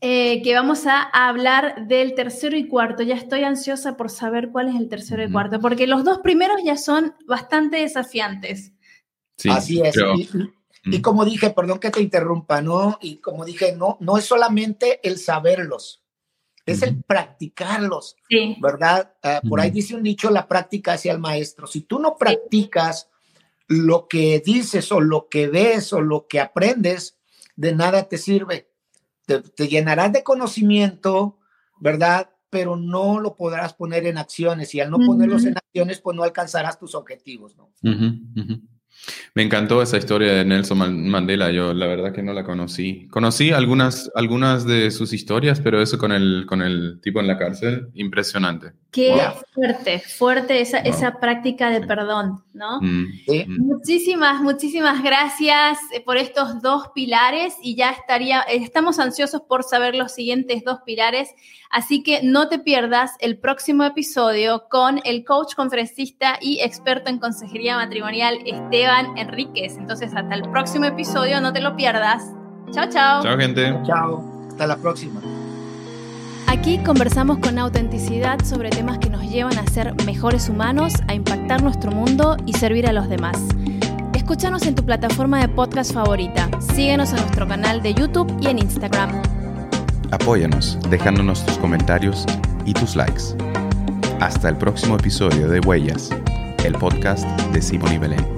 Eh, 0.00 0.42
que 0.42 0.54
vamos 0.54 0.86
a, 0.86 1.02
hablar 1.02 1.86
del 1.86 2.16
tercero 2.16 2.56
y 2.56 2.66
cuarto. 2.66 3.04
Ya 3.04 3.14
estoy 3.14 3.44
ansiosa 3.44 3.96
por 3.96 4.10
saber 4.10 4.50
cuál 4.50 4.68
es 4.68 4.74
el 4.74 4.88
tercero 4.88 5.22
y 5.22 5.30
cuarto, 5.30 5.60
porque 5.60 5.86
los 5.86 6.02
dos 6.02 6.18
primeros 6.18 6.60
ya 6.64 6.76
son 6.76 7.14
bastante 7.28 7.76
desafiantes. 7.76 8.72
Sí, 9.36 9.48
Así 9.48 9.80
es. 9.80 9.96
y, 10.84 11.00
como 11.00 11.24
dije, 11.24 11.50
perdón 11.50 11.78
que 11.78 11.90
te 11.90 12.02
interrumpa, 12.02 12.60
¿no? 12.60 12.98
Y 13.00 13.18
como 13.18 13.44
dije, 13.44 13.76
no, 13.76 13.98
no 14.00 14.18
es 14.18 14.24
solamente 14.24 14.98
el 15.08 15.18
saberlos, 15.18 16.02
es 16.72 16.82
el 16.82 17.02
practicarlos, 17.02 18.16
¿verdad? 18.60 19.14
Ah, 19.22 19.40
por 19.48 19.60
ahí 19.60 19.70
dice 19.70 19.94
un 19.94 20.02
dicho, 20.02 20.30
la 20.30 20.46
práctica 20.46 20.92
hacia 20.94 21.12
el 21.12 21.18
maestro. 21.18 21.66
Si 21.66 21.82
tú 21.82 21.98
no 21.98 22.16
practicas 22.16 23.08
lo 23.66 24.08
que 24.08 24.42
dices 24.44 24.90
o 24.92 25.00
lo 25.00 25.28
que 25.28 25.48
ves 25.48 25.92
o 25.92 26.00
lo 26.00 26.26
que 26.26 26.40
aprendes, 26.40 27.18
de 27.56 27.74
nada 27.74 28.08
te 28.08 28.18
sirve 28.18 28.68
te, 29.28 29.68
llenarás 29.68 30.12
de 30.12 30.22
conocimiento, 30.22 31.38
¿verdad? 31.80 32.30
Pero 32.50 32.76
no 32.76 33.20
lo 33.20 33.36
podrás 33.36 33.74
poner 33.74 34.06
en 34.06 34.16
acciones 34.16 34.74
y 34.74 34.80
al 34.80 34.90
no 34.90 34.98
ponerlos 34.98 35.44
en 35.44 35.58
acciones, 35.58 36.00
pues 36.00 36.16
no 36.16 36.22
alcanzarás 36.22 36.78
tus 36.78 36.94
objetivos, 36.94 37.56
¿no? 37.56 37.70
Me 39.34 39.42
encantó 39.42 39.80
esa 39.82 39.96
historia 39.96 40.32
de 40.32 40.44
Nelson 40.44 41.08
Mandela. 41.08 41.50
Yo 41.50 41.72
la 41.72 41.86
verdad 41.86 42.12
que 42.12 42.22
no 42.22 42.32
la 42.32 42.44
conocí. 42.44 43.06
Conocí 43.08 43.52
algunas, 43.52 44.10
algunas 44.14 44.66
de 44.66 44.90
sus 44.90 45.12
historias, 45.12 45.60
pero 45.60 45.80
eso 45.80 45.98
con 45.98 46.12
el, 46.12 46.44
con 46.46 46.62
el 46.62 47.00
tipo 47.02 47.20
en 47.20 47.26
la 47.26 47.38
cárcel, 47.38 47.88
impresionante. 47.94 48.72
Qué 48.90 49.14
fuerte, 49.52 50.00
fuerte 50.00 50.60
esa, 50.60 50.78
esa 50.78 51.20
práctica 51.20 51.68
de 51.68 51.86
perdón, 51.86 52.42
¿no? 52.54 52.80
Mm, 52.80 53.06
mm. 53.26 53.66
Muchísimas, 53.66 54.40
muchísimas 54.40 55.02
gracias 55.02 55.78
eh, 55.92 56.00
por 56.00 56.16
estos 56.16 56.62
dos 56.62 56.88
pilares 56.94 57.54
y 57.62 57.76
ya 57.76 57.90
estaría, 57.90 58.40
estamos 58.40 58.98
ansiosos 58.98 59.42
por 59.42 59.62
saber 59.62 59.94
los 59.94 60.12
siguientes 60.12 60.64
dos 60.64 60.78
pilares. 60.86 61.28
Así 61.70 62.02
que 62.02 62.22
no 62.22 62.48
te 62.48 62.58
pierdas 62.58 63.12
el 63.20 63.38
próximo 63.38 63.84
episodio 63.84 64.68
con 64.70 65.00
el 65.04 65.22
coach, 65.22 65.54
conferencista 65.54 66.38
y 66.40 66.60
experto 66.60 67.10
en 67.10 67.18
consejería 67.18 67.76
matrimonial 67.76 68.38
Esteban 68.88 69.18
Enríquez. 69.18 69.76
Entonces, 69.76 70.14
hasta 70.14 70.34
el 70.34 70.48
próximo 70.50 70.86
episodio, 70.86 71.40
no 71.40 71.52
te 71.52 71.60
lo 71.60 71.76
pierdas. 71.76 72.24
Chao, 72.72 72.88
chao. 72.88 73.22
Chao, 73.22 73.36
gente. 73.36 73.74
Chao. 73.84 74.24
Hasta 74.48 74.66
la 74.66 74.76
próxima. 74.76 75.20
Aquí 76.46 76.78
conversamos 76.78 77.38
con 77.38 77.58
autenticidad 77.58 78.42
sobre 78.44 78.70
temas 78.70 78.98
que 78.98 79.10
nos 79.10 79.22
llevan 79.30 79.58
a 79.58 79.66
ser 79.66 79.94
mejores 80.06 80.48
humanos, 80.48 80.94
a 81.06 81.14
impactar 81.14 81.62
nuestro 81.62 81.92
mundo 81.92 82.38
y 82.46 82.54
servir 82.54 82.86
a 82.86 82.92
los 82.92 83.10
demás. 83.10 83.38
Escúchanos 84.14 84.66
en 84.66 84.74
tu 84.74 84.84
plataforma 84.84 85.40
de 85.40 85.48
podcast 85.48 85.92
favorita. 85.92 86.48
Síguenos 86.74 87.10
en 87.10 87.16
nuestro 87.16 87.46
canal 87.46 87.82
de 87.82 87.92
YouTube 87.92 88.34
y 88.40 88.46
en 88.46 88.58
Instagram. 88.58 89.10
Apóyanos 90.10 90.78
dejándonos 90.88 91.44
tus 91.44 91.58
comentarios 91.58 92.24
y 92.64 92.72
tus 92.72 92.96
likes. 92.96 93.36
Hasta 94.20 94.48
el 94.48 94.56
próximo 94.56 94.96
episodio 94.96 95.48
de 95.48 95.60
Huellas, 95.60 96.08
el 96.64 96.72
podcast 96.72 97.26
de 97.52 97.60
Simón 97.60 97.92
y 97.92 97.98
Belén. 97.98 98.37